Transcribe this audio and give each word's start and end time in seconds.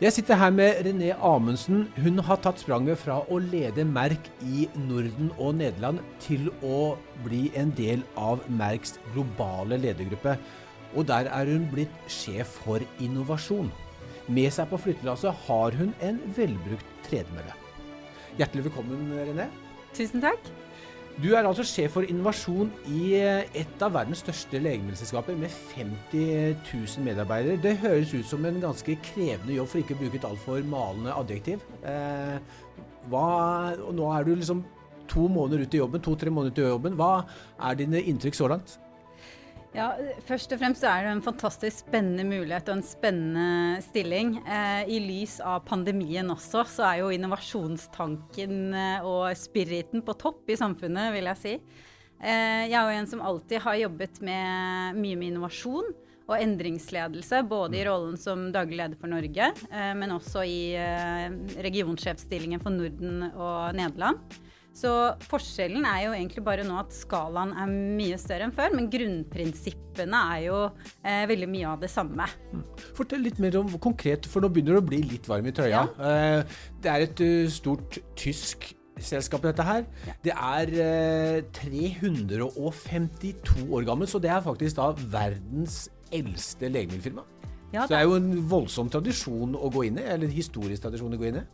Jeg 0.00 0.14
sitter 0.16 0.38
her 0.40 0.48
med 0.48 0.78
René 0.86 1.10
Amundsen. 1.20 1.82
Hun 2.00 2.22
har 2.24 2.38
tatt 2.40 2.62
spranget 2.62 2.96
fra 3.02 3.18
å 3.28 3.36
lede 3.36 3.84
Merk 3.84 4.30
i 4.40 4.62
Norden 4.86 5.28
og 5.36 5.58
Nederland 5.58 6.00
til 6.24 6.46
å 6.64 6.94
bli 7.20 7.50
en 7.60 7.74
del 7.76 8.00
av 8.16 8.40
Merks 8.48 8.94
globale 9.10 9.76
ledergruppe. 9.82 10.38
Og 10.96 11.04
der 11.10 11.28
er 11.28 11.52
hun 11.52 11.68
blitt 11.68 11.92
sjef 12.08 12.56
for 12.62 12.80
innovasjon. 12.96 13.68
Med 14.32 14.48
seg 14.56 14.72
på 14.72 14.80
flyttelasset 14.86 15.44
har 15.50 15.76
hun 15.76 15.92
en 16.00 16.24
velbrukt 16.32 16.96
tredemølle. 17.10 17.52
Hjertelig 18.40 18.70
velkommen, 18.70 19.04
René. 19.20 19.50
Tusen 19.92 20.24
takk. 20.24 20.48
Du 21.18 21.32
er 21.34 21.44
altså 21.44 21.64
sjef 21.66 21.96
for 21.96 22.06
innovasjon 22.08 22.70
i 22.94 23.14
eh, 23.18 23.48
et 23.58 23.82
av 23.82 23.92
verdens 23.96 24.22
største 24.22 24.60
legemiddelselskaper 24.62 25.36
med 25.36 25.52
50 25.74 26.60
000 26.70 27.04
medarbeidere. 27.04 27.60
Det 27.60 27.74
høres 27.82 28.14
ut 28.14 28.28
som 28.30 28.46
en 28.48 28.60
ganske 28.62 28.96
krevende 29.10 29.56
jobb, 29.56 29.68
for 29.68 29.82
ikke 29.82 29.96
å 29.98 30.00
bruke 30.00 30.20
et 30.20 30.28
altfor 30.28 30.62
malende 30.70 31.16
adjektiv. 31.16 31.64
Eh, 31.82 32.38
hva, 33.10 33.26
nå 33.76 34.12
er 34.14 34.28
du 34.28 34.32
liksom 34.36 34.62
to 35.10 35.26
måneder 35.28 35.66
ut 35.66 35.74
i 35.74 35.82
jobben, 35.82 36.04
to-tre 36.04 36.32
måneder 36.32 36.54
ut 36.54 36.62
i 36.62 36.70
jobben. 36.70 36.96
Hva 37.00 37.12
er 37.68 37.82
dine 37.82 38.00
inntrykk 38.12 38.38
så 38.38 38.48
langt? 38.54 38.78
Ja, 39.70 39.92
Først 40.26 40.50
og 40.50 40.58
fremst 40.58 40.82
er 40.82 41.04
det 41.04 41.12
en 41.14 41.22
fantastisk 41.22 41.84
spennende 41.84 42.24
mulighet 42.26 42.66
og 42.72 42.80
en 42.80 42.86
spennende 42.86 43.78
stilling. 43.84 44.32
Eh, 44.42 44.90
I 44.90 44.98
lys 45.04 45.36
av 45.46 45.62
pandemien 45.68 46.26
også, 46.34 46.64
så 46.66 46.88
er 46.88 46.96
jo 47.04 47.12
innovasjonstanken 47.14 48.74
eh, 48.74 49.06
og 49.06 49.30
spiriten 49.38 50.02
på 50.02 50.16
topp 50.18 50.50
i 50.50 50.58
samfunnet, 50.58 51.12
vil 51.14 51.30
jeg 51.30 51.42
si. 51.44 51.54
Eh, 52.18 52.66
jeg 52.66 52.74
er 52.74 52.82
jo 52.82 52.98
en 52.98 53.10
som 53.12 53.22
alltid 53.22 53.62
har 53.62 53.78
jobbet 53.84 54.18
med 54.26 54.98
mye 54.98 55.20
med 55.20 55.30
innovasjon 55.30 55.94
og 56.30 56.36
endringsledelse, 56.38 57.44
både 57.50 57.78
i 57.78 57.86
rollen 57.86 58.18
som 58.18 58.48
daglig 58.54 58.78
leder 58.82 58.98
for 58.98 59.10
Norge, 59.10 59.52
eh, 59.70 59.92
men 59.98 60.18
også 60.18 60.42
i 60.50 60.60
eh, 60.78 61.30
regionsjefstillingen 61.62 62.62
for 62.62 62.74
Norden 62.74 63.22
og 63.30 63.78
Nederland. 63.78 64.40
Så 64.76 64.90
forskjellen 65.26 65.84
er 65.88 66.04
jo 66.06 66.14
egentlig 66.14 66.44
bare 66.46 66.64
nå 66.66 66.76
at 66.80 66.94
skalaen 66.94 67.52
er 67.58 67.70
mye 67.98 68.18
større 68.20 68.46
enn 68.46 68.54
før, 68.54 68.74
men 68.76 68.88
grunnprinsippene 68.92 70.20
er 70.36 70.44
jo 70.46 70.58
eh, 71.02 71.24
veldig 71.30 71.48
mye 71.50 71.72
av 71.72 71.82
det 71.82 71.90
samme. 71.92 72.28
Mm. 72.54 72.64
Fortell 72.96 73.24
litt 73.26 73.40
mer 73.42 73.58
om 73.60 73.72
konkret, 73.82 74.28
for 74.30 74.44
nå 74.44 74.52
begynner 74.52 74.78
det 74.78 74.84
å 74.84 74.90
bli 74.92 75.00
litt 75.16 75.30
varm 75.30 75.48
i 75.50 75.54
trøya. 75.56 75.86
Ja. 75.88 76.10
Eh, 76.10 76.60
det 76.80 76.92
er 76.92 77.08
et 77.08 77.24
uh, 77.24 77.48
stort 77.52 77.98
tysk 78.18 78.70
selskap, 79.00 79.42
dette 79.42 79.64
her. 79.64 79.84
Ja. 80.06 80.14
Det 80.24 80.34
er 80.36 80.72
eh, 80.84 81.42
352 81.56 83.66
år 83.70 83.86
gammelt, 83.88 84.12
så 84.12 84.20
det 84.22 84.32
er 84.32 84.44
faktisk 84.44 84.76
da 84.76 84.90
verdens 85.00 85.86
eldste 86.12 86.68
legemiddelfirma. 86.68 87.24
Ja, 87.70 87.84
så 87.84 87.92
det 87.92 87.98
er 88.00 88.08
jo 88.08 88.16
en 88.18 88.30
voldsom 88.50 88.88
tradisjon 88.90 89.54
å 89.54 89.70
gå 89.70 89.84
inn 89.86 90.00
i, 90.00 90.06
eller 90.14 90.30
historisk 90.32 90.82
tradisjon 90.82 91.14
å 91.14 91.20
gå 91.20 91.28
inn 91.28 91.42
i. 91.42 91.44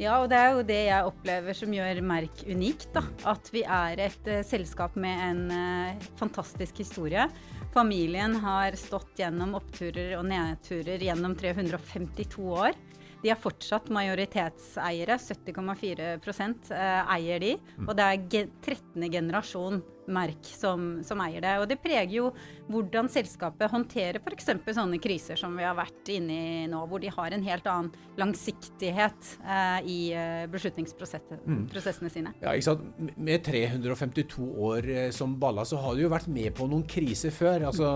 Ja, 0.00 0.18
og 0.22 0.30
det 0.32 0.38
er 0.38 0.52
jo 0.56 0.62
det 0.66 0.80
jeg 0.88 1.08
opplever 1.08 1.56
som 1.56 1.74
gjør 1.74 2.00
Merk 2.06 2.44
unikt. 2.48 2.88
da. 2.94 3.04
At 3.28 3.50
vi 3.54 3.62
er 3.62 4.02
et 4.08 4.30
uh, 4.30 4.40
selskap 4.46 4.96
med 5.00 5.24
en 5.28 5.42
uh, 5.52 6.06
fantastisk 6.20 6.82
historie. 6.82 7.28
Familien 7.72 8.36
har 8.42 8.76
stått 8.76 9.16
gjennom 9.20 9.54
oppturer 9.56 10.16
og 10.18 10.26
nedturer 10.28 11.00
gjennom 11.00 11.36
352 11.38 12.48
år. 12.66 12.76
De 13.22 13.30
er 13.30 13.38
fortsatt 13.38 13.86
majoritetseiere. 13.94 15.16
70,4 15.22 16.12
uh, 16.18 17.14
eier 17.14 17.42
de. 17.42 17.54
Mm. 17.78 17.86
Og 17.86 17.96
det 17.98 18.08
er 18.08 18.48
13. 18.64 19.08
generasjon 19.12 19.82
Merk 20.12 20.48
som, 20.48 21.02
som, 21.06 21.20
eier 21.24 21.42
det. 21.44 21.54
Og 21.62 21.68
det 21.70 21.78
preger 21.82 22.16
jo 22.16 22.30
hvordan 22.72 23.08
selskapet 23.12 23.70
håndterer 23.72 24.20
f.eks. 24.22 24.50
sånne 24.72 25.00
kriser 25.02 25.38
som 25.38 25.54
vi 25.58 25.66
har 25.66 25.76
vært 25.76 26.08
inne 26.12 26.36
i 26.36 26.66
nå, 26.70 26.84
hvor 26.88 27.02
de 27.02 27.10
har 27.12 27.34
en 27.34 27.44
helt 27.44 27.68
annen 27.68 27.90
langsiktighet 28.20 29.32
eh, 29.42 29.88
i 29.88 29.98
eh, 30.16 30.44
beslutningsprosessene 30.52 31.40
mm. 31.42 32.12
sine. 32.12 32.32
Ja, 32.42 32.54
ikke 32.54 32.68
sant? 32.70 32.86
Med 33.16 33.44
352 33.46 34.48
år 34.68 34.88
eh, 34.88 35.08
som 35.14 35.36
balla, 35.40 35.66
så 35.68 35.80
har 35.82 35.96
du 35.96 36.04
jo 36.04 36.12
vært 36.12 36.30
med 36.32 36.52
på 36.56 36.68
noen 36.70 36.86
kriser 36.88 37.34
før. 37.34 37.68
Altså 37.70 37.90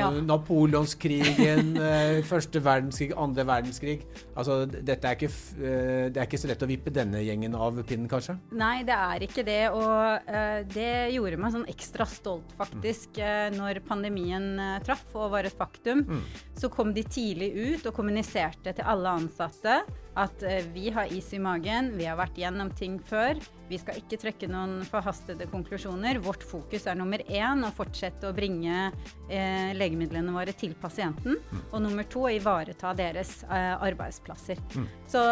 ja. 0.00 0.10
Napoleonskrigen, 0.24 1.74
eh, 1.90 2.22
første 2.26 2.62
verdenskrig, 2.64 3.12
andre 3.16 3.46
verdenskrig. 3.48 3.98
Altså, 4.36 4.62
dette 4.66 5.08
er 5.08 5.16
ikke, 5.16 5.32
det 5.56 6.18
er 6.18 6.24
ikke 6.26 6.40
så 6.40 6.50
lett 6.50 6.62
å 6.64 6.68
vippe 6.68 6.92
denne 6.94 7.22
gjengen 7.24 7.54
av 7.58 7.78
pinnen, 7.86 8.08
kanskje? 8.10 8.36
Nei, 8.56 8.80
det 8.86 8.96
er 8.96 9.24
ikke 9.26 9.44
det. 9.46 9.62
Og 9.74 10.32
det 10.72 10.90
gjorde 11.14 11.26
gjorde 11.26 11.42
meg 11.46 11.54
sånn 11.54 11.68
ekstra 11.70 12.06
stolt, 12.10 12.50
faktisk, 12.58 13.20
mm. 13.20 13.56
når 13.58 13.82
pandemien 13.86 14.48
eh, 14.62 14.80
traff 14.86 15.06
og 15.14 15.30
var 15.36 15.48
et 15.48 15.56
faktum. 15.56 16.04
Mm. 16.06 16.24
Så 16.58 16.70
kom 16.72 16.92
de 16.96 17.06
tidlig 17.06 17.52
ut 17.54 17.86
og 17.86 17.94
kommuniserte 17.96 18.74
til 18.76 18.90
alle 18.90 19.14
ansatte 19.22 19.80
at 20.16 20.42
eh, 20.42 20.64
vi 20.72 20.90
har 20.90 21.12
is 21.12 21.28
i 21.36 21.40
magen, 21.42 21.92
vi 21.98 22.06
har 22.08 22.16
vært 22.18 22.38
gjennom 22.40 22.70
ting 22.76 22.96
før. 23.04 23.38
Vi 23.68 23.78
skal 23.82 23.98
ikke 24.00 24.18
trekke 24.22 24.48
noen 24.48 24.78
forhastede 24.86 25.48
konklusjoner. 25.50 26.20
Vårt 26.24 26.44
fokus 26.46 26.86
er 26.88 26.96
nummer 26.98 27.20
én 27.26 27.66
å 27.66 27.72
fortsette 27.74 28.30
å 28.30 28.36
bringe 28.36 28.86
eh, 29.28 29.74
legemidlene 29.76 30.32
våre 30.32 30.54
til 30.56 30.72
pasienten. 30.80 31.36
Mm. 31.36 31.64
Og 31.66 31.84
nummer 31.84 32.08
to 32.08 32.24
å 32.28 32.32
ivareta 32.32 32.94
deres 32.96 33.42
eh, 33.44 33.74
arbeidsplasser. 33.74 34.62
Mm. 34.76 34.88
Så 35.10 35.22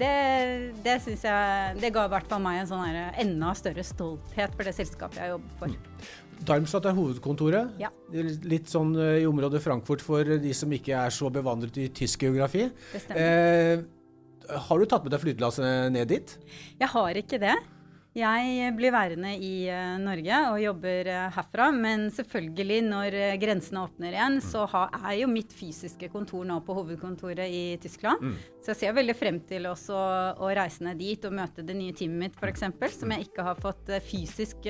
det, 0.00 0.12
det 0.84 0.98
syns 1.04 1.22
jeg 1.24 1.78
Det 1.80 1.88
ga 1.94 2.04
i 2.06 2.12
hvert 2.12 2.28
fall 2.28 2.42
meg 2.44 2.62
en 2.62 2.68
sånn 2.68 2.82
her, 2.84 3.14
enda 3.22 3.54
større 3.58 3.84
stolthet 3.86 4.58
for 4.58 4.66
det 4.66 4.74
selskapet 4.76 5.22
jeg 5.22 5.34
jobber 5.36 5.56
for. 5.62 5.78
Mm. 5.78 6.10
Darmstadt 6.46 6.86
er 6.90 6.96
hovedkontoret. 6.96 7.74
Ja. 7.80 7.90
Litt 8.12 8.70
sånn 8.72 8.94
uh, 8.98 9.14
i 9.20 9.26
området 9.28 9.62
Frankfurt 9.62 10.02
for 10.04 10.26
de 10.26 10.54
som 10.56 10.72
ikke 10.74 10.96
er 11.04 11.14
så 11.14 11.30
bevandret 11.32 11.78
i 11.78 11.88
tysk 11.94 12.26
geografi. 12.26 12.66
Det 12.92 13.02
stemmer. 13.04 13.22
Eh, 13.22 13.84
har 14.52 14.80
du 14.80 14.88
tatt 14.88 15.06
med 15.06 15.14
deg 15.14 15.22
flytelasset 15.22 15.92
ned 15.94 16.10
dit? 16.12 16.34
Jeg 16.80 16.92
har 16.92 17.22
ikke 17.22 17.40
det. 17.42 17.56
Jeg 18.12 18.74
blir 18.76 18.92
værende 18.92 19.30
i 19.40 19.70
uh, 19.72 19.96
Norge 19.96 20.38
og 20.50 20.58
jobber 20.60 21.08
uh, 21.08 21.30
herfra. 21.32 21.70
Men 21.72 22.10
selvfølgelig, 22.12 22.80
når 22.84 23.16
uh, 23.16 23.28
grensene 23.40 23.84
åpner 23.86 24.12
igjen, 24.12 24.36
mm. 24.36 24.44
så 24.44 24.66
ha, 24.68 24.82
er 25.00 25.22
jo 25.22 25.30
mitt 25.32 25.54
fysiske 25.56 26.10
kontor 26.12 26.44
nå 26.48 26.58
på 26.66 26.76
hovedkontoret 26.76 27.48
i 27.48 27.62
Tyskland. 27.80 28.20
Mm. 28.20 28.36
Så 28.60 28.74
jeg 28.74 28.80
ser 28.82 28.98
veldig 28.98 29.16
frem 29.16 29.40
til 29.48 29.70
også 29.70 29.96
å 30.44 30.52
reise 30.52 30.84
ned 30.84 31.00
dit 31.00 31.24
og 31.24 31.38
møte 31.40 31.64
det 31.64 31.78
nye 31.78 31.96
teamet 31.96 32.26
mitt, 32.26 32.36
f.eks., 32.36 32.66
som 32.98 33.08
mm. 33.08 33.16
jeg 33.16 33.30
ikke 33.30 33.48
har 33.48 33.64
fått 33.64 33.94
fysisk 34.04 34.68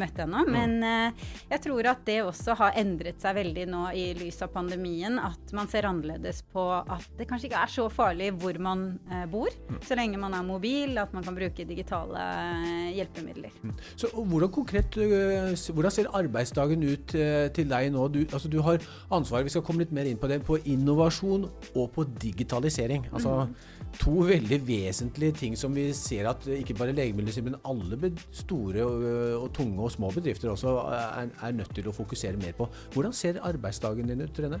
møtt 0.00 0.18
ennå. 0.22 0.42
Men 0.50 0.76
uh, 0.84 1.26
jeg 1.50 1.62
tror 1.66 1.90
at 1.92 2.04
det 2.08 2.18
også 2.24 2.56
har 2.60 2.78
endret 2.80 3.22
seg 3.22 3.36
veldig 3.38 3.66
nå 3.72 3.82
i 3.96 4.06
lys 4.18 4.40
av 4.44 4.52
pandemien. 4.54 5.18
At 5.22 5.52
man 5.56 5.70
ser 5.72 5.88
annerledes 5.88 6.42
på 6.52 6.64
at 6.78 7.06
det 7.18 7.28
kanskje 7.30 7.50
ikke 7.50 7.62
er 7.64 7.72
så 7.72 7.88
farlig 7.92 8.32
hvor 8.40 8.58
man 8.62 8.86
uh, 9.10 9.24
bor, 9.30 9.50
mm. 9.70 9.80
så 9.86 9.98
lenge 9.98 10.20
man 10.20 10.36
er 10.36 10.46
mobil, 10.46 10.96
at 11.02 11.14
man 11.16 11.26
kan 11.26 11.36
bruke 11.36 11.68
digitale 11.68 12.26
uh, 12.26 12.88
hjelpemidler. 12.96 13.54
Mm. 13.62 13.74
Så 13.96 14.10
hvordan 14.16 14.52
konkret, 14.52 14.96
hvordan 14.96 15.94
ser 15.94 16.12
arbeidsdagen 16.16 16.84
ut 16.86 17.14
til 17.56 17.70
deg 17.70 17.90
nå? 17.94 18.06
Du, 18.12 18.20
altså, 18.26 18.50
du 18.52 18.60
har 18.64 18.82
ansvaret, 19.14 19.46
vi 19.46 19.54
skal 19.54 19.64
komme 19.66 19.84
litt 19.84 19.94
mer 19.94 20.08
inn 20.08 20.20
på 20.20 20.28
det, 20.30 20.40
på 20.46 20.58
innovasjon 20.64 21.46
og 21.74 21.86
på 21.94 22.06
digitalisering. 22.22 23.06
Altså 23.12 23.46
mm. 23.46 23.54
to 24.00 24.14
veldig 24.28 24.60
vesentlige 24.66 25.36
ting 25.42 25.56
som 25.58 25.74
vi 25.76 25.88
ser 25.96 26.28
at 26.30 26.46
ikke 26.52 26.76
bare 26.78 26.94
legemiddelindustrien, 26.96 27.50
men 27.52 27.60
alle 27.66 28.12
store 28.34 28.84
og, 28.86 29.06
og 29.42 29.48
tunge 29.56 29.85
og 29.86 29.94
små 29.94 30.10
bedrifter 30.14 30.52
også 30.52 30.74
er, 30.92 31.30
er, 31.30 31.54
nødt 31.56 31.74
til 31.76 31.88
å 31.88 31.94
fokusere 31.94 32.40
mer 32.40 32.56
på. 32.58 32.68
Hvordan 32.94 33.14
ser 33.16 33.42
arbeidsdagen 33.46 34.10
din 34.10 34.24
ut, 34.26 34.42
Rene? 34.42 34.60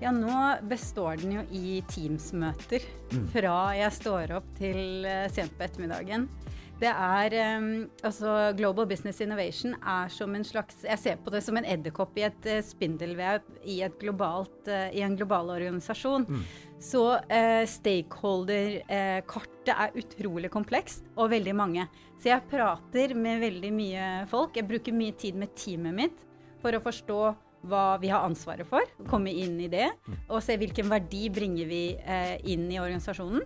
Ja, 0.00 0.12
nå 0.14 0.36
består 0.68 1.20
den 1.20 1.36
jo 1.36 1.42
i 1.52 1.80
Teams-møter. 1.92 2.84
Mm. 3.12 3.26
Fra 3.34 3.56
jeg 3.76 3.96
står 3.98 4.38
opp 4.38 4.48
til 4.58 5.04
uh, 5.04 5.26
sent 5.32 5.52
på 5.56 5.66
ettermiddagen. 5.66 6.26
Det 6.80 6.88
er 6.88 7.34
um, 7.60 7.90
Altså, 8.00 8.54
Global 8.56 8.88
Business 8.88 9.20
Innovation 9.20 9.74
er 9.76 10.08
som 10.08 10.32
en 10.32 10.46
slags 10.48 10.78
Jeg 10.86 10.96
ser 11.02 11.18
på 11.20 11.32
det 11.34 11.42
som 11.44 11.58
en 11.60 11.68
edderkopp 11.68 12.16
i 12.16 12.24
et 12.30 12.48
spindelvev 12.64 13.44
i, 13.60 13.82
et 13.84 13.98
globalt, 14.00 14.70
i 14.96 15.04
en 15.04 15.18
global 15.20 15.52
organisasjon. 15.58 16.24
Mm. 16.24 16.46
Så 16.80 17.18
eh, 17.28 17.66
stakeholder-kartet 17.68 19.74
er 19.74 19.92
utrolig 20.00 20.50
komplekst, 20.52 21.04
og 21.16 21.30
veldig 21.34 21.54
mange. 21.56 21.86
Så 22.20 22.28
jeg 22.32 22.48
prater 22.50 23.14
med 23.16 23.40
veldig 23.44 23.72
mye 23.76 24.26
folk. 24.30 24.56
Jeg 24.56 24.68
bruker 24.68 24.92
mye 24.96 25.12
tid 25.20 25.34
med 25.40 25.48
teamet 25.58 25.94
mitt 25.96 26.18
for 26.62 26.70
å 26.76 26.84
forstå 26.84 27.20
hva 27.68 27.98
vi 28.00 28.08
har 28.08 28.24
ansvaret 28.24 28.64
for, 28.64 28.80
komme 29.10 29.30
inn 29.36 29.60
i 29.60 29.68
det, 29.68 29.90
mm. 29.92 30.14
og 30.32 30.40
se 30.40 30.56
hvilken 30.56 30.88
verdi 30.88 31.28
bringer 31.28 31.68
vi 31.68 31.92
inn 32.48 32.72
i 32.72 32.80
organisasjonen. 32.80 33.44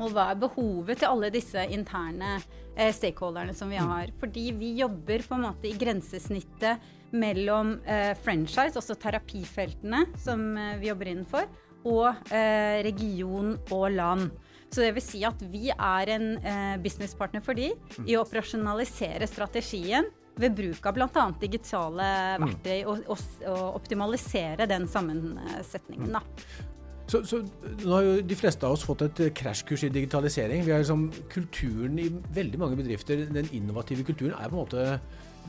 Og 0.00 0.14
hva 0.14 0.30
er 0.32 0.40
behovet 0.40 1.02
til 1.02 1.10
alle 1.10 1.30
disse 1.32 1.62
interne 1.74 2.38
eh, 2.38 2.92
stakeholderne 2.94 3.54
som 3.56 3.72
vi 3.72 3.80
mm. 3.80 3.90
har? 3.92 4.14
Fordi 4.20 4.46
vi 4.56 4.72
jobber 4.80 5.26
på 5.26 5.36
en 5.36 5.46
måte 5.48 5.68
i 5.68 5.76
grensesnittet 5.80 6.88
mellom 7.10 7.74
eh, 7.84 8.14
franchise, 8.22 8.78
også 8.78 8.96
terapifeltene 9.02 10.06
som 10.20 10.46
eh, 10.56 10.78
vi 10.80 10.88
jobber 10.88 11.12
innenfor, 11.12 11.50
og 11.88 12.32
eh, 12.32 12.80
region 12.86 13.54
og 13.72 13.90
land. 13.94 14.30
Så 14.70 14.84
det 14.84 14.92
vil 14.94 15.02
si 15.02 15.24
at 15.26 15.40
vi 15.50 15.70
er 15.72 16.14
en 16.14 16.32
eh, 16.38 16.74
businesspartner 16.82 17.42
for 17.42 17.58
de 17.58 17.72
mm. 17.74 18.06
i 18.06 18.16
å 18.16 18.24
operasjonalisere 18.24 19.26
strategien 19.30 20.06
ved 20.40 20.54
bruk 20.56 20.84
av 20.86 20.96
bl.a. 20.96 21.24
digitale 21.40 22.10
mm. 22.38 22.44
verktøy 22.44 22.76
og, 22.84 23.06
og, 23.10 23.24
og, 23.50 23.64
optimalisere 23.80 24.68
den 24.70 24.86
sammensetningen. 24.88 26.14
Da. 26.14 26.22
Så, 27.10 27.24
så, 27.26 27.40
nå 27.82 27.96
har 27.96 28.06
jo 28.06 28.12
de 28.22 28.36
fleste 28.38 28.66
av 28.66 28.76
oss 28.76 28.86
fått 28.86 29.02
et 29.08 29.24
krasjkurs 29.34 29.88
i 29.88 29.90
digitalisering. 29.90 30.62
Vi 30.62 30.70
har 30.70 30.84
liksom 30.84 31.08
Kulturen 31.32 31.98
i 31.98 32.06
veldig 32.36 32.60
mange 32.62 32.78
bedrifter, 32.78 33.26
den 33.26 33.50
innovative 33.56 34.06
kulturen, 34.06 34.36
er 34.38 34.52
på 34.52 34.54
en 34.54 34.62
måte 34.62 34.86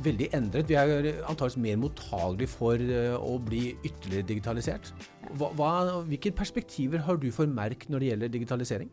veldig 0.06 0.30
endret. 0.38 0.70
Vi 0.70 0.78
er 0.80 1.10
antakeligvis 1.26 1.60
mer 1.66 1.82
mottagelige 1.82 2.54
for 2.54 2.82
uh, 2.92 3.18
å 3.18 3.38
bli 3.42 3.76
ytterligere 3.82 4.28
digitalisert. 4.34 4.94
Hva, 5.40 5.72
hvilke 6.08 6.34
perspektiver 6.36 7.06
har 7.08 7.22
du 7.22 7.30
for 7.36 7.50
Merk 7.50 7.88
når 7.90 8.04
det 8.04 8.12
gjelder 8.12 8.36
digitalisering? 8.36 8.92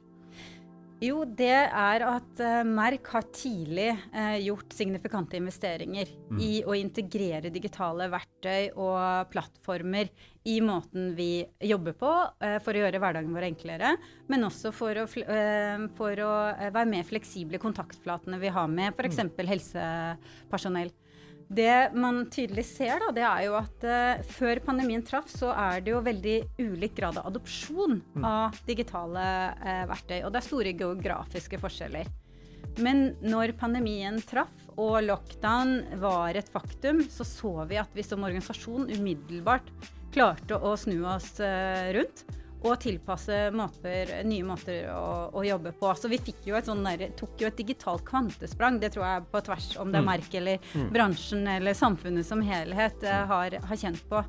Jo, 0.98 1.20
det 1.22 1.54
er 1.54 2.02
at 2.02 2.40
uh, 2.42 2.64
Merk 2.66 3.06
har 3.12 3.26
tidlig 3.30 3.92
uh, 4.10 4.34
gjort 4.42 4.74
signifikante 4.74 5.38
investeringer 5.38 6.10
mm. 6.10 6.40
i 6.42 6.50
å 6.66 6.74
integrere 6.74 7.52
digitale 7.54 8.08
verktøy 8.10 8.72
og 8.74 9.30
plattformer 9.30 10.10
i 10.48 10.56
måten 10.64 11.12
vi 11.14 11.44
jobber 11.70 11.94
på, 11.98 12.10
uh, 12.42 12.56
for 12.64 12.74
å 12.74 12.82
gjøre 12.82 13.02
hverdagen 13.02 13.36
vår 13.36 13.46
enklere. 13.52 13.94
Men 14.26 14.48
også 14.48 14.74
for 14.74 15.04
å, 15.04 15.06
for 15.98 16.24
å 16.24 16.32
være 16.66 16.90
mer 16.90 17.06
fleksible 17.06 17.60
i 17.60 17.62
kontaktflatene 17.62 18.42
vi 18.42 18.50
har 18.58 18.66
med 18.72 18.90
f.eks. 18.96 19.22
Mm. 19.22 19.46
helsepersonell. 19.54 20.90
Det 21.48 21.90
man 21.96 22.26
tydelig 22.28 22.66
ser, 22.68 23.00
da, 23.00 23.08
det 23.16 23.24
er 23.24 23.42
jo 23.46 23.54
at 23.56 23.84
uh, 23.88 24.24
før 24.36 24.60
pandemien 24.66 25.02
traff, 25.04 25.30
så 25.32 25.48
er 25.56 25.80
det 25.80 25.94
jo 25.94 26.04
veldig 26.04 26.36
ulik 26.60 26.96
grad 26.98 27.16
av 27.16 27.30
adopsjon 27.30 28.00
mm. 28.04 28.24
av 28.28 28.58
digitale 28.68 29.26
uh, 29.56 29.84
verktøy. 29.88 30.18
Og 30.26 30.32
det 30.32 30.42
er 30.42 30.48
store 30.48 30.74
geografiske 30.76 31.60
forskjeller. 31.62 32.10
Men 32.84 33.14
når 33.24 33.54
pandemien 33.58 34.20
traff 34.28 34.68
og 34.76 35.00
lockdown 35.06 35.96
var 36.02 36.36
et 36.38 36.50
faktum, 36.52 37.00
så 37.10 37.24
så 37.26 37.54
vi 37.70 37.80
at 37.80 37.96
vi 37.96 38.04
som 38.06 38.22
organisasjon 38.28 38.90
umiddelbart 38.92 39.72
klarte 40.14 40.60
å 40.60 40.76
snu 40.78 41.00
oss 41.08 41.32
uh, 41.40 41.88
rundt 41.96 42.26
og 42.66 42.78
tilpasse 42.82 43.36
måter, 43.54 44.10
nye 44.26 44.46
måter 44.46 44.88
å, 44.90 45.28
å, 45.30 45.44
jobbe 45.46 45.72
på. 45.78 45.92
Så 45.94 46.10
vi 46.10 46.18
jo 46.44 46.56
et 46.58 46.66
sånn 46.66 46.82
der, 46.86 47.06
tok 47.18 47.38
jo 47.38 47.50
et 47.50 47.58
digitalt 47.58 48.02
kvantesprang, 48.08 48.80
det 48.82 48.92
tror 48.94 49.06
jeg 49.06 49.28
på 49.32 49.42
tvers 49.46 49.68
om 49.78 49.92
det 49.92 50.00
er 50.00 50.06
mm. 50.06 50.10
Merk 50.10 50.34
eller 50.40 50.72
mm. 50.72 50.88
bransjen 50.94 51.46
eller 51.54 51.78
samfunnet 51.78 52.26
som 52.26 52.42
helhet 52.42 53.06
eh, 53.06 53.22
har, 53.30 53.58
har, 53.62 53.78
kjent 53.78 54.02
på. 54.10 54.24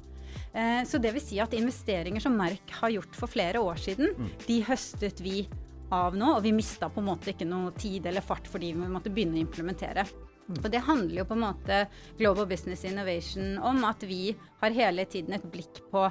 Eh, 0.54 0.84
så 0.86 1.02
det 1.02 1.16
vil 1.16 1.26
si 1.26 1.42
at 1.42 1.58
investeringer 1.58 2.22
som 2.22 2.38
Merk 2.38 2.76
har 2.82 2.94
gjort 2.94 3.18
for 3.18 3.32
flere 3.32 3.64
år 3.66 3.82
siden, 3.82 4.14
mm. 4.14 4.32
de 4.46 4.62
høstet 4.70 5.26
vi 5.26 5.44
av 5.90 6.14
nå, 6.18 6.36
og 6.38 6.44
vi 6.46 6.54
mista 6.54 6.90
på 6.94 7.02
en 7.02 7.10
måte 7.10 7.34
ikke 7.34 7.50
noe 7.50 7.74
tid 7.78 8.06
eller 8.06 8.22
fart 8.22 8.46
fordi 8.50 8.76
vi 8.78 8.94
måtte 8.94 9.10
begynne 9.14 9.40
å 9.40 9.46
implementere. 9.48 10.06
Mm. 10.50 10.62
Og 10.64 10.72
det 10.74 10.86
handler 10.86 11.22
jo 11.22 11.30
på 11.30 11.38
en 11.38 11.46
måte 11.48 11.84
Global 12.18 12.46
Business 12.50 12.86
Innovation 12.86 13.58
om 13.58 13.82
at 13.90 14.06
vi 14.06 14.36
har 14.62 14.76
hele 14.78 15.06
tiden 15.10 15.34
et 15.38 15.50
blikk 15.50 15.82
på 15.90 16.06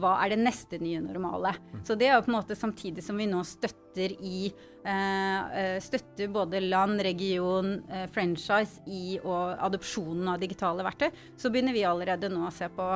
hva 0.00 0.16
er 0.22 0.32
det 0.32 0.40
neste 0.42 0.78
nye 0.82 1.00
normale? 1.04 1.54
Mm. 1.72 1.80
Så 1.86 1.96
det 1.98 2.08
er 2.08 2.16
jo 2.16 2.24
på 2.26 2.32
en 2.32 2.38
måte 2.38 2.58
samtidig 2.58 3.04
som 3.04 3.18
vi 3.20 3.28
nå 3.30 3.42
støtter 3.46 4.14
i 4.18 4.46
eh, 4.48 5.40
eh 5.62 5.78
Støtter 5.82 6.30
både 6.32 6.62
land, 6.64 7.00
region, 7.04 7.74
eh, 7.90 8.06
franchise 8.12 8.82
i 8.86 9.18
og 9.22 9.58
adopsjonen 9.68 10.32
av 10.32 10.40
digitale 10.40 10.84
verktøy, 10.86 11.10
så 11.36 11.50
begynner 11.50 11.76
vi 11.76 11.84
allerede 11.88 12.30
nå 12.32 12.46
å 12.46 12.54
se 12.54 12.68
på 12.72 12.88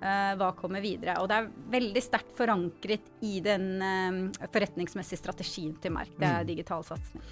hva 0.00 0.50
kommer 0.58 0.82
videre. 0.84 1.16
Og 1.22 1.28
det 1.30 1.38
er 1.38 1.48
veldig 1.72 2.02
sterkt 2.04 2.34
forankret 2.38 3.08
i 3.26 3.38
den 3.44 3.66
eh, 3.82 4.46
forretningsmessige 4.52 5.20
strategien 5.20 5.74
til 5.82 5.94
Merk. 5.94 6.12
Det 6.18 6.28
er 6.28 6.44
mm. 6.44 6.50
digital 6.50 6.84
satsing. 6.86 7.24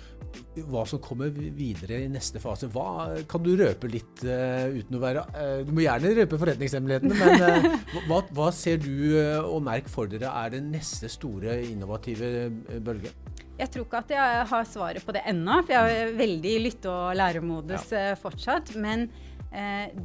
Hva 0.67 0.83
som 0.89 1.01
kommer 1.03 1.31
videre 1.31 2.01
i 2.05 2.09
neste 2.11 2.43
fase, 2.43 2.69
hva, 2.73 3.15
kan 3.31 3.45
du 3.45 3.53
røpe 3.57 3.89
litt 3.89 4.25
uh, 4.27 4.67
uten 4.75 4.99
å 4.99 5.01
være 5.01 5.23
Du 5.65 5.71
må 5.77 5.85
gjerne 5.85 6.11
røpe 6.19 6.39
forretningshemmelighetene, 6.41 7.15
men 7.17 7.79
hva, 8.11 8.21
hva, 8.35 8.49
ser 8.55 8.81
du 8.83 9.17
og 9.17 9.61
Merk 9.65 9.89
for 9.93 10.11
dere 10.11 10.33
er 10.43 10.57
den 10.57 10.69
neste 10.75 11.09
store 11.12 11.61
innovative 11.65 12.51
bølge? 12.85 13.15
Jeg 13.57 13.73
tror 13.73 13.87
ikke 13.87 14.03
at 14.03 14.12
jeg 14.12 14.43
har 14.51 14.67
svaret 14.69 15.07
på 15.07 15.15
det 15.17 15.23
ennå, 15.31 15.62
for 15.62 15.77
jeg 15.77 16.03
er 16.03 16.12
veldig 16.19 16.57
lytte- 16.67 16.93
og 16.93 17.17
læremodus 17.17 17.95
ja. 17.95 18.11
fortsatt. 18.21 18.75
Men 18.77 19.07
Eh, 19.09 19.36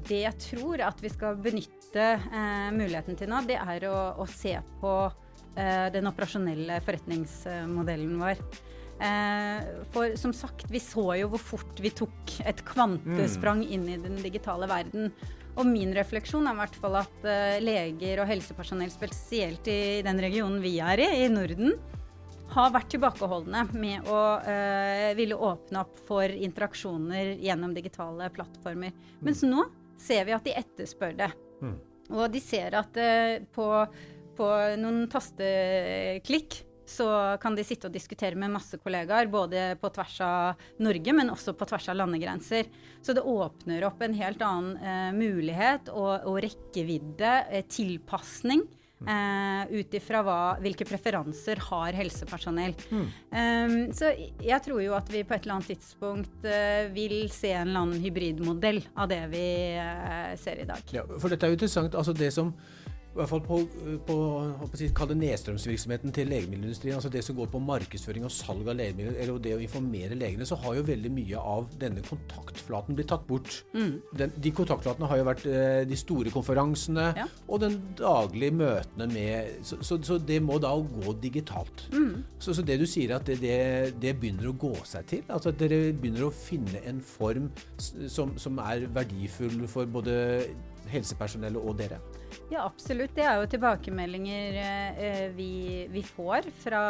det 0.08 0.22
jeg 0.24 0.38
tror 0.46 0.84
at 0.86 1.02
vi 1.04 1.10
skal 1.12 1.40
benytte 1.42 2.06
eh, 2.18 2.70
muligheten 2.76 3.18
til 3.20 3.32
nå, 3.32 3.42
det 3.50 3.58
er 3.60 3.88
å, 3.90 3.98
å 4.22 4.28
se 4.30 4.54
på 4.82 4.94
eh, 5.56 5.88
den 5.94 6.10
operasjonelle 6.12 6.80
forretningsmodellen 6.86 8.20
vår. 8.22 8.46
For 9.90 10.14
som 10.14 10.30
sagt, 10.30 10.68
vi 10.70 10.78
så 10.78 11.16
jo 11.18 11.32
hvor 11.32 11.42
fort 11.42 11.80
vi 11.82 11.90
tok 11.90 12.36
et 12.46 12.60
kvantesprang 12.68 13.64
inn 13.66 13.88
i 13.90 13.96
den 13.98 14.20
digitale 14.22 14.68
verden. 14.70 15.10
Og 15.56 15.66
min 15.66 15.90
refleksjon 15.98 16.46
er 16.46 16.54
i 16.54 16.60
hvert 16.60 16.78
fall 16.84 17.00
at 17.00 17.26
leger 17.66 18.22
og 18.22 18.30
helsepersonell, 18.30 18.94
spesielt 18.94 19.66
i 19.74 20.04
den 20.06 20.22
regionen 20.22 20.62
vi 20.62 20.76
er 20.86 21.02
i, 21.02 21.10
i 21.24 21.32
Norden, 21.34 21.74
har 22.52 22.72
vært 22.74 22.90
tilbakeholdne 22.92 23.66
med 23.80 24.08
å 24.12 24.22
øh, 24.40 25.12
ville 25.18 25.38
åpne 25.38 25.84
opp 25.86 26.00
for 26.08 26.32
interaksjoner 26.32 27.38
gjennom 27.42 27.76
digitale 27.76 28.28
plattformer. 28.34 28.92
Mm. 28.92 29.22
Mens 29.28 29.44
nå 29.48 29.64
ser 30.02 30.26
vi 30.28 30.36
at 30.36 30.48
de 30.48 30.58
etterspør 30.60 31.16
det. 31.20 31.30
Mm. 31.62 31.78
Og 32.12 32.26
de 32.34 32.42
ser 32.44 32.76
at 32.80 33.00
øh, 33.00 33.38
på, 33.56 33.70
på, 34.38 34.50
noen 34.82 35.06
tasteklikk 35.12 36.62
så 36.92 37.08
kan 37.40 37.56
de 37.56 37.64
sitte 37.64 37.88
og 37.88 37.94
diskutere 37.96 38.36
med 38.36 38.52
masse 38.52 38.76
kollegaer, 38.82 39.30
både 39.32 39.78
på 39.80 39.94
tvers 39.96 40.18
av 40.26 40.66
Norge, 40.84 41.14
men 41.16 41.32
også 41.32 41.54
på 41.56 41.68
tvers 41.70 41.88
av 41.94 42.02
landegrenser. 42.02 42.68
Så 43.00 43.16
det 43.16 43.24
åpner 43.24 43.86
opp 43.88 44.04
en 44.04 44.18
helt 44.18 44.44
annen 44.44 44.76
øh, 44.76 45.16
mulighet 45.16 45.94
og, 45.94 46.28
og 46.28 46.42
rekkevidde, 46.44 47.64
tilpasning 47.72 48.68
Uh, 49.02 49.66
Ut 49.72 49.96
ifra 49.98 50.22
hvilke 50.62 50.86
preferanser 50.86 51.62
har 51.72 51.96
helsepersonell. 51.98 52.76
Mm. 52.92 53.08
Um, 53.34 53.76
så 53.98 54.12
jeg 54.14 54.62
tror 54.66 54.82
jo 54.84 54.94
at 54.98 55.10
vi 55.10 55.24
på 55.26 55.36
et 55.36 55.46
eller 55.46 55.58
annet 55.58 55.72
tidspunkt 55.74 56.46
uh, 56.46 56.86
vil 56.94 57.26
se 57.34 57.54
en 57.56 57.72
eller 57.72 57.86
annen 57.86 58.04
hybridmodell 58.04 58.84
av 58.94 59.10
det 59.12 59.24
vi 59.34 59.48
uh, 59.80 60.34
ser 60.42 60.62
i 60.62 60.70
dag. 60.70 60.86
Ja, 60.94 61.08
for 61.18 61.34
dette 61.34 61.48
er 61.48 61.54
jo 61.54 61.58
interessant. 61.58 61.98
altså 61.98 62.14
det 62.14 62.30
som 62.36 62.54
i 63.12 63.18
hvert 63.20 63.28
fall 63.28 63.42
på, 63.44 63.58
på 64.08 64.18
si, 64.80 64.88
nedstrømsvirksomheten 64.88 66.14
til 66.16 66.30
legemiddelindustrien, 66.32 66.96
altså 66.96 67.10
det 67.12 67.24
som 67.26 67.36
går 67.36 67.50
på 67.52 67.60
markedsføring 67.60 68.24
og 68.24 68.32
salg 68.32 68.70
av 68.72 68.78
legemidler, 68.80 69.18
eller 69.20 69.42
det 69.44 69.56
å 69.58 69.60
informere 69.64 70.16
legene, 70.16 70.48
så 70.48 70.56
har 70.62 70.78
jo 70.78 70.86
veldig 70.88 71.12
mye 71.12 71.42
av 71.54 71.68
denne 71.82 72.04
kontaktflaten 72.08 72.96
blitt 72.96 73.12
tatt 73.12 73.26
bort. 73.28 73.58
Mm. 73.76 73.98
Den, 74.16 74.38
de 74.46 74.54
kontaktflatene 74.56 75.10
har 75.12 75.20
jo 75.20 75.28
vært 75.28 75.44
eh, 75.52 75.82
de 75.90 75.98
store 76.00 76.32
konferansene 76.32 77.10
ja. 77.20 77.28
og 77.52 77.60
den 77.66 77.76
daglige 78.00 78.56
møtene 78.62 79.10
med 79.12 79.60
Så, 79.68 79.82
så, 79.84 79.98
så 80.06 80.18
det 80.18 80.40
må 80.44 80.56
da 80.62 80.72
gå 80.80 81.12
digitalt. 81.20 81.86
Mm. 81.92 82.24
Så, 82.40 82.56
så, 82.56 82.64
det 82.64 82.80
du 82.80 82.88
sier 82.88 83.18
at 83.18 83.28
det, 83.28 83.42
det, 83.44 83.60
det, 84.00 84.16
begynner 84.22 84.54
å 84.54 84.56
gå 84.56 84.72
seg 84.88 85.08
til? 85.12 85.28
Altså 85.28 85.52
at 85.52 85.60
dere 85.60 85.92
begynner 85.92 86.30
å 86.30 86.34
finne 86.34 86.80
en 86.88 87.04
form 87.04 87.52
som, 87.78 88.38
som 88.40 88.60
er 88.64 88.88
verdifull 88.96 89.66
for 89.72 89.90
både 90.00 90.16
helsepersonellet 90.92 91.60
og 91.60 91.80
dere? 91.82 92.00
Ja, 92.52 92.66
absolutt. 92.66 93.14
Det 93.16 93.24
er 93.24 93.40
jo 93.40 93.50
tilbakemeldinger 93.52 94.58
eh, 94.62 95.28
vi, 95.36 95.52
vi, 95.92 96.04
får 96.04 96.50
fra 96.64 96.82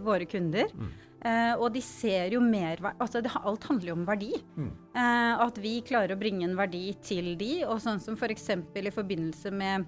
våre 0.00 0.28
kunder. 0.30 0.70
Mm. 0.72 0.94
Eh, 1.26 1.52
og 1.56 1.70
de 1.74 1.80
ser 1.82 2.34
jo 2.34 2.42
mer 2.44 2.78
Altså 2.92 3.22
det, 3.24 3.32
alt 3.34 3.64
handler 3.68 3.90
jo 3.90 3.96
om 3.98 4.06
verdi. 4.08 4.32
Mm. 4.56 4.70
Eh, 4.96 5.44
at 5.46 5.60
vi 5.60 5.74
klarer 5.86 6.14
å 6.14 6.20
bringe 6.20 6.46
en 6.48 6.56
verdi 6.58 6.90
til 7.04 7.34
de, 7.40 7.52
og 7.66 7.80
sånn 7.84 8.00
som 8.02 8.16
f.eks. 8.16 8.50
For 8.72 8.88
i 8.88 8.94
forbindelse 8.94 9.52
med 9.52 9.86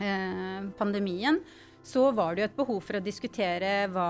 eh, 0.00 0.68
pandemien, 0.78 1.40
så 1.84 2.08
var 2.16 2.34
det 2.34 2.44
jo 2.44 2.48
et 2.48 2.58
behov 2.58 2.80
for 2.84 2.98
å 2.98 3.04
diskutere 3.04 3.72
hva, 3.92 4.08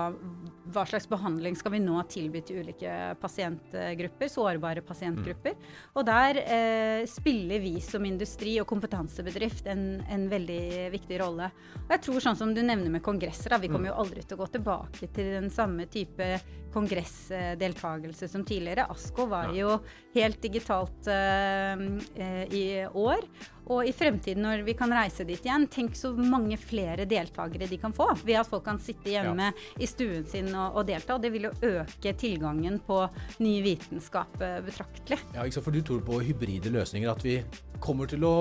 hva, 0.75 0.85
slags 0.89 1.07
behandling 1.09 1.55
skal 1.57 1.73
vi 1.75 1.81
nå 1.83 2.01
tilby 2.11 2.41
til 2.45 2.61
ulike 2.65 2.91
pasientgrupper, 3.21 4.31
sårbare 4.31 4.83
pasientgrupper. 4.85 5.55
Mm. 5.55 5.71
Og 5.95 6.07
der 6.07 6.41
eh, 6.43 7.05
spiller 7.09 7.63
vi 7.63 7.77
som 7.83 8.05
industri 8.07 8.57
og 8.61 8.67
kompetansebedrift 8.69 9.69
en, 9.71 9.87
en, 10.11 10.27
veldig 10.31 10.89
viktig 10.93 11.21
rolle. 11.21 11.49
Og 11.85 11.95
jeg 11.95 12.05
tror 12.07 12.27
sånn 12.27 12.39
som 12.39 12.53
du 12.55 12.61
nevner 12.63 12.91
med 12.97 13.05
kongresser, 13.05 13.53
da, 13.53 13.61
vi 13.61 13.71
kommer 13.71 13.87
mm. 13.87 13.93
jo 13.93 13.97
aldri 14.03 14.25
til 14.25 14.37
å 14.37 14.43
gå 14.43 14.51
tilbake 14.57 15.11
til 15.15 15.33
den 15.39 15.51
samme 15.53 15.87
type 15.91 16.29
kongressdeltakelse 16.75 18.27
som 18.27 18.43
tidligere. 18.45 18.87
ASKO 18.91 19.29
var 19.31 19.53
jo 19.55 19.77
helt 20.15 20.41
digitalt 20.43 21.07
eh, 21.07 21.85
eh, 22.19 22.41
i 22.51 22.65
år. 22.91 23.23
Og 23.65 23.87
i 23.87 23.93
fremtiden, 23.95 24.43
når 24.45 24.61
vi 24.67 24.75
kan 24.77 24.91
reise 24.93 25.25
dit 25.25 25.41
igjen, 25.41 25.65
tenk 25.71 25.95
så 25.97 26.11
mange 26.13 26.57
flere 26.61 27.07
deltakere 27.09 27.69
de 27.69 27.79
kan 27.81 27.95
få. 27.95 28.11
Ved 28.25 28.41
at 28.41 28.49
folk 28.49 28.65
kan 28.67 28.79
sitte 28.81 29.09
hjemme 29.09 29.49
ja. 29.49 29.55
i 29.81 29.87
stuen 29.89 30.27
sin 30.29 30.51
og, 30.53 30.64
og, 30.71 30.85
delta. 30.87 31.17
Og 31.17 31.23
det 31.23 31.31
vil 31.33 31.49
jo 31.49 31.53
øke 31.69 32.15
tilgangen 32.19 32.79
på 32.85 33.01
ny 33.43 33.57
vitenskap 33.65 34.39
uh, 34.41 34.59
betraktelig. 34.65 35.19
Ja, 35.35 35.43
ikke 35.43 35.59
sant? 35.59 35.67
For 35.67 35.75
du 35.75 35.83
tror 35.85 36.03
på 36.05 36.21
hybride 36.25 36.73
løsninger. 36.73 37.11
At 37.11 37.25
vi 37.25 37.39
kommer 37.83 38.09
til 38.09 38.25
å 38.27 38.35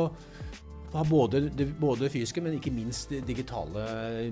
ha 0.95 1.03
både 1.05 1.41
det 1.51 1.67
både 1.81 2.09
fysiske, 2.13 2.43
men 2.45 2.57
ikke 2.59 2.73
minst 2.75 3.11
det 3.11 3.25
digitale 3.27 3.83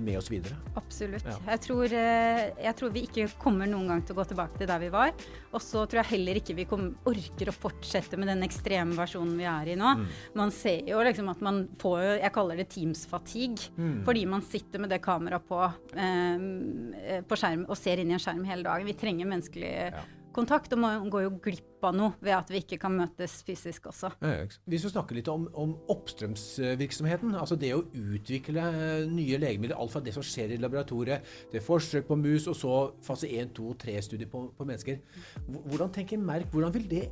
med 0.03 0.19
oss 0.21 0.31
videre. 0.31 0.55
Absolutt. 0.79 1.27
Ja. 1.27 1.35
Jeg, 1.51 1.63
tror, 1.67 1.85
eh, 1.99 2.43
jeg, 2.63 2.75
tror, 2.79 2.93
vi 2.95 3.03
ikke 3.09 3.27
kommer 3.43 3.67
noen 3.71 3.91
gang 3.91 4.05
til 4.07 4.15
å 4.15 4.21
gå 4.21 4.29
tilbake 4.31 4.61
til 4.61 4.71
der 4.71 4.83
vi 4.83 4.93
var. 4.95 5.11
Og 5.51 5.63
så 5.65 5.85
tror 5.85 6.03
jeg 6.03 6.13
heller 6.13 6.39
ikke 6.39 6.57
vi 6.59 6.69
kom, 6.71 6.87
orker 7.09 7.51
å 7.51 7.57
fortsette 7.57 8.21
med 8.21 8.31
den 8.31 8.47
ekstreme 8.47 8.97
versjonen 8.99 9.35
vi 9.41 9.49
er 9.51 9.73
i 9.75 9.77
nå. 9.79 9.93
Mm. 9.99 10.07
Man 10.39 10.55
ser 10.55 10.87
jo 10.93 11.03
liksom 11.03 11.33
at 11.33 11.43
man 11.45 11.65
får 11.83 12.01
Jeg 12.23 12.35
kaller 12.35 12.59
det 12.59 12.71
Teams-fatigue. 12.73 13.73
Mm. 13.77 14.01
Fordi 14.07 14.25
man 14.31 14.47
sitter 14.47 14.83
med 14.83 14.95
det 14.95 15.03
kameraet 15.05 15.47
på, 15.49 15.61
eh, 15.99 17.21
på 17.27 17.39
skjerm 17.39 17.67
og 17.69 17.79
ser 17.79 18.03
inn 18.03 18.15
i 18.15 18.19
en 18.19 18.23
skjerm 18.23 18.47
hele 18.47 18.67
dagen. 18.67 18.87
Vi 18.87 18.99
trenger 18.99 19.31
menneskelig 19.35 19.77
ja 19.91 20.09
kontakt, 20.35 20.73
og 20.75 20.81
man 20.83 21.11
går 21.13 21.27
jo 21.27 21.33
glipp 21.43 21.85
av 21.87 21.97
noe 21.97 22.15
ved 22.23 22.35
at 22.37 22.51
vi 22.53 22.61
ikke 22.63 22.79
kan 22.83 22.95
møtes 22.95 23.39
fysisk 23.47 23.89
også. 23.91 24.13
Hvis 24.71 24.87
vi 24.87 24.93
snakker 24.93 25.19
litt 25.19 25.31
om, 25.33 25.49
om 25.59 25.75
oppstrømsvirksomheten, 25.93 27.35
altså 27.39 27.59
det 27.59 27.73
å 27.77 27.83
utvikle 27.87 28.65
eh, 28.71 29.05
nye 29.11 29.41
legemidler, 29.43 29.77
alt 29.79 29.95
fra 29.95 30.05
det 30.05 30.15
som 30.17 30.27
skjer 30.27 30.55
i 30.55 30.61
laboratoriet, 30.63 31.29
det 31.53 31.61
er 31.61 31.67
forsøk 31.67 32.09
på 32.09 32.19
mus, 32.21 32.49
og 32.51 32.59
så 32.59 32.81
fase 33.05 33.31
1, 33.31 33.55
2, 33.59 33.77
3-studier 33.85 34.31
på, 34.31 34.47
på, 34.57 34.69
mennesker. 34.69 35.01
Hvordan 35.49 35.95
tenker 35.95 36.23
Merk, 36.23 36.51
hvordan 36.53 36.75
vil 36.77 36.89
det 36.91 37.07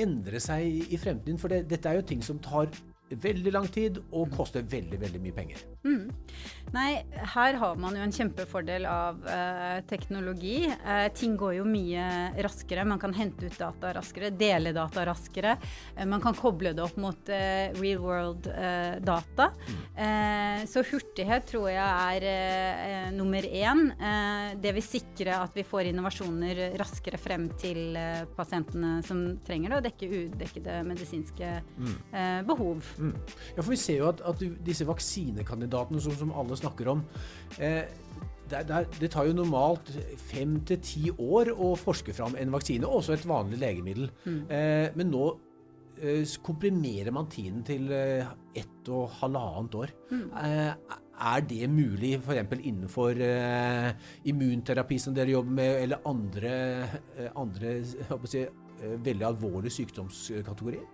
endre 0.00 0.40
seg 0.42 0.88
i 0.88 1.00
fremtiden? 1.00 1.40
For 1.40 1.52
det, 1.52 1.64
dette 1.70 1.90
er 1.90 2.00
jo 2.00 2.08
ting 2.08 2.24
som 2.24 2.40
tar 2.42 2.70
veldig 3.10 3.52
lang 3.52 3.68
tid 3.72 4.00
og 4.12 4.32
koster 4.36 4.64
veldig, 4.68 5.00
veldig 5.00 5.20
mye 5.22 5.36
penger. 5.36 5.64
Mm. 5.86 6.08
Nei, 6.74 6.88
her 7.34 7.56
har 7.56 7.78
man 7.80 7.96
jo 7.96 8.02
en 8.04 8.12
kjempefordel 8.12 8.84
av 8.88 9.22
eh, 9.32 9.78
teknologi. 9.88 10.66
Eh, 10.68 11.06
ting 11.16 11.36
går 11.40 11.58
jo 11.58 11.64
mye 11.68 12.04
raskere. 12.44 12.84
Man 12.88 13.00
kan 13.00 13.14
hente 13.16 13.48
ut 13.48 13.56
data 13.58 13.94
raskere, 13.96 14.30
dele 14.36 14.74
data 14.76 15.06
raskere. 15.08 15.56
Eh, 15.96 16.04
man 16.08 16.20
kan 16.24 16.36
koble 16.36 16.74
det 16.76 16.84
opp 16.84 16.98
mot 17.00 17.30
real 17.78 18.02
world 18.02 18.48
data. 19.04 19.48
Mm. 19.68 20.66
så 20.68 20.82
hurtighet 20.86 21.46
tror 21.48 21.68
jeg 21.70 22.20
er 22.28 23.12
nummer 23.14 23.42
én. 23.42 23.90
det 24.60 24.72
vil 24.74 24.84
sikre 24.84 25.36
at 25.42 25.56
vi 25.56 25.64
får 25.66 25.90
innovasjoner 25.90 26.76
raskere 26.80 27.18
frem 27.20 27.48
til 27.60 27.96
pasientene 28.36 28.98
som 29.06 29.22
trenger 29.46 29.70
det, 29.70 29.78
og 29.78 29.86
dekke 29.88 30.10
udekkede 30.24 30.78
medisinske 30.88 31.52
mm. 31.78 31.96
behov. 32.48 32.84
Mm. 32.98 33.14
Ja, 33.56 33.62
for 33.62 33.70
vi 33.72 33.80
ser 33.80 34.02
jo 34.02 34.10
at, 34.10 34.22
at 34.26 34.42
disse 34.66 34.86
vaksinekandidatene 34.88 36.02
som, 36.02 36.16
som 36.18 36.34
alle 36.36 36.58
snakker 36.58 36.92
om 36.94 37.04
eh, 37.58 37.84
det, 38.48 38.62
det, 38.68 38.84
det, 39.00 39.10
tar 39.12 39.28
jo 39.28 39.36
normalt 39.36 39.90
fem 40.30 40.58
til 40.68 40.80
ti 40.84 41.10
år 41.12 41.52
å 41.54 41.74
forske 41.78 42.14
fram 42.16 42.36
en 42.38 42.54
vaksine, 42.54 42.88
også 42.88 43.16
et 43.16 43.26
vanlig 43.28 43.60
legemiddel. 43.60 44.08
Mm. 44.24 44.40
Eh, 44.48 44.86
men 44.98 45.12
nå 45.12 45.26
eh, 46.00 46.36
komprimerer 46.44 47.14
man 47.14 47.28
tiden 47.32 47.62
til 47.66 47.90
eh, 47.92 48.30
ett 48.56 48.92
og 48.94 49.12
halvannet 49.20 49.78
år. 49.82 49.94
Mm. 50.12 50.24
Eh, 50.44 50.98
er 51.28 51.42
det 51.50 51.66
mulig 51.70 52.12
f.eks. 52.20 52.60
innenfor 52.60 53.20
eh, 53.26 53.90
immunterapi 54.30 55.00
som 55.02 55.16
dere 55.16 55.34
jobber 55.34 55.56
med, 55.60 55.72
eller 55.82 56.06
andre, 56.08 56.52
andre 57.36 57.80
si, 58.30 58.46
veldig 58.78 59.26
alvorlige 59.26 59.74
sykdomskategorier? 59.80 60.86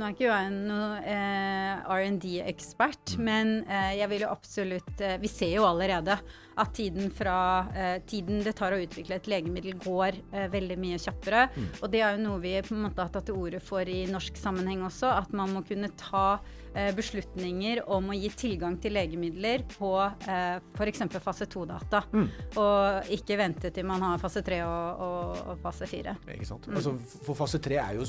Nå 0.00 0.06
er 0.08 0.14
ikke 0.14 0.30
jeg 0.30 0.52
noen 0.54 1.02
eh, 1.04 1.90
R&D-ekspert, 1.92 3.18
mm. 3.18 3.26
men 3.26 3.50
eh, 3.66 3.98
jeg 3.98 4.08
vil 4.08 4.22
jo 4.24 4.30
absolutt 4.32 5.02
eh, 5.04 5.18
Vi 5.20 5.28
ser 5.28 5.52
jo 5.58 5.66
allerede 5.68 6.16
at 6.60 6.72
tiden, 6.76 7.10
fra, 7.14 7.66
eh, 7.74 7.98
tiden 8.06 8.42
det 8.44 8.54
tar 8.58 8.74
å 8.74 8.80
utvikle 8.80 9.16
et 9.16 9.28
legemiddel, 9.30 9.76
går 9.80 10.18
eh, 10.32 10.48
veldig 10.52 10.76
mye 10.80 11.00
kjappere. 11.00 11.46
Mm. 11.54 11.68
Og 11.80 11.92
det 11.92 12.02
er 12.04 12.16
jo 12.16 12.24
noe 12.26 12.40
vi 12.42 12.54
på 12.66 12.74
en 12.76 12.84
måte 12.86 13.04
har 13.04 13.12
tatt 13.12 13.28
til 13.30 13.38
orde 13.40 13.60
for 13.64 13.88
i 13.88 14.02
norsk 14.10 14.36
sammenheng 14.40 14.84
også, 14.86 15.12
at 15.14 15.32
man 15.36 15.54
må 15.54 15.64
kunne 15.66 15.90
ta 15.98 16.40
eh, 16.74 16.90
beslutninger 16.96 17.82
om 17.90 18.12
å 18.12 18.18
gi 18.18 18.30
tilgang 18.44 18.76
til 18.82 18.94
legemidler 18.98 19.64
på 19.72 19.94
eh, 20.04 20.60
f.eks. 20.76 21.04
fase 21.22 21.48
2-data. 21.50 22.04
Mm. 22.12 22.28
Og 22.60 23.10
ikke 23.16 23.40
vente 23.40 23.72
til 23.74 23.88
man 23.88 24.04
har 24.04 24.22
fase 24.22 24.44
3 24.46 24.60
og, 24.66 25.04
og, 25.08 25.42
og 25.54 25.64
fase 25.64 25.88
4. 25.90 26.16
Ikke 26.36 26.48
sant. 26.52 26.68
Mm. 26.68 26.78
Altså, 26.80 26.96
for 27.26 27.38
fase 27.38 27.62
3 27.62 27.80
er 27.80 27.98
jo 28.00 28.06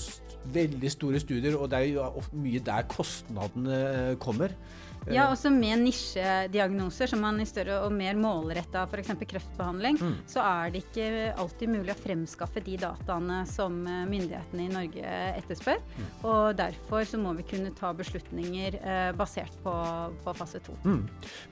veldig 0.52 0.92
store 0.92 1.24
studier, 1.24 1.58
og 1.58 1.72
det 1.72 1.82
er 1.82 1.92
jo 1.96 2.26
mye 2.36 2.64
der 2.66 2.88
kostnadene 2.92 4.16
kommer. 4.22 4.56
Ja, 5.10 5.26
også 5.32 5.50
med 5.54 5.82
nisjediagnoser, 5.82 7.10
som 7.10 7.24
man 7.26 7.40
i 7.42 7.48
større 7.50 7.80
og 7.86 7.94
mer 7.96 8.18
målretta 8.20 8.84
f.eks. 8.86 9.14
kreftbehandling, 9.32 9.98
mm. 9.98 10.16
så 10.30 10.44
er 10.46 10.74
det 10.74 10.84
ikke 10.84 11.08
alltid 11.42 11.74
mulig 11.74 11.96
å 11.96 12.00
fremskaffe 12.00 12.62
de 12.66 12.78
dataene 12.82 13.42
som 13.50 13.80
eh, 13.90 14.04
myndighetene 14.12 14.68
i 14.68 14.72
Norge 14.72 15.16
etterspør. 15.42 15.82
Mm. 15.82 16.12
Og 16.22 16.42
derfor 16.60 17.08
så 17.10 17.22
må 17.22 17.34
vi 17.40 17.48
kunne 17.50 17.74
ta 17.78 17.94
beslutninger 17.98 18.78
eh, 18.82 19.08
basert 19.18 19.58
på, 19.66 19.74
på 20.22 20.36
fase 20.38 20.62
to. 20.68 20.78
Mm. 20.86 21.08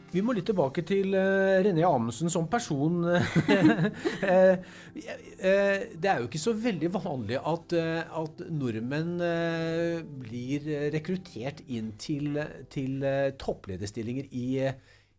Vi 0.10 0.22
må 0.26 0.34
litt 0.34 0.48
tilbake 0.50 0.82
til 0.88 1.14
uh, 1.14 1.60
René 1.62 1.84
Amundsen 1.86 2.32
som 2.34 2.48
person. 2.50 3.04
uh, 3.06 4.56
det 5.40 6.10
er 6.10 6.20
jo 6.20 6.28
ikke 6.28 6.42
så 6.42 6.54
veldig 6.58 6.90
vanlig 6.96 7.38
at, 7.38 7.74
at 7.78 8.42
nordmenn 8.52 9.22
blir 10.20 10.66
rekruttert 10.96 11.62
inn 11.72 11.94
til, 12.02 12.36
til 12.74 13.06
topplederstillinger 13.40 14.28
i, 14.36 14.68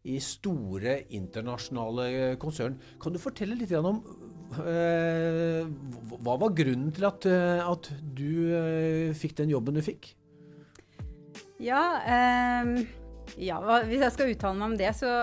i, 0.04 0.18
store 0.20 0.99
internasjonale 1.16 2.37
konsern. 2.42 2.76
Kan 3.00 3.16
du 3.16 3.23
fortelle 3.23 3.56
litt 3.56 3.73
om 3.78 4.02
hva 4.50 6.37
var 6.42 6.56
grunnen 6.59 6.92
til 6.92 7.09
at, 7.09 7.26
at 7.64 7.92
du 8.18 9.12
fikk 9.16 9.38
den 9.40 9.54
jobben 9.54 9.78
du 9.78 9.85
fikk? 9.87 10.12
Ja, 11.61 11.85
um 12.64 13.00
ja, 13.38 13.60
Hvis 13.87 14.02
jeg 14.02 14.14
skal 14.14 14.34
uttale 14.34 14.58
meg 14.58 14.66
om 14.66 14.76
det, 14.80 14.90
så 14.99 15.14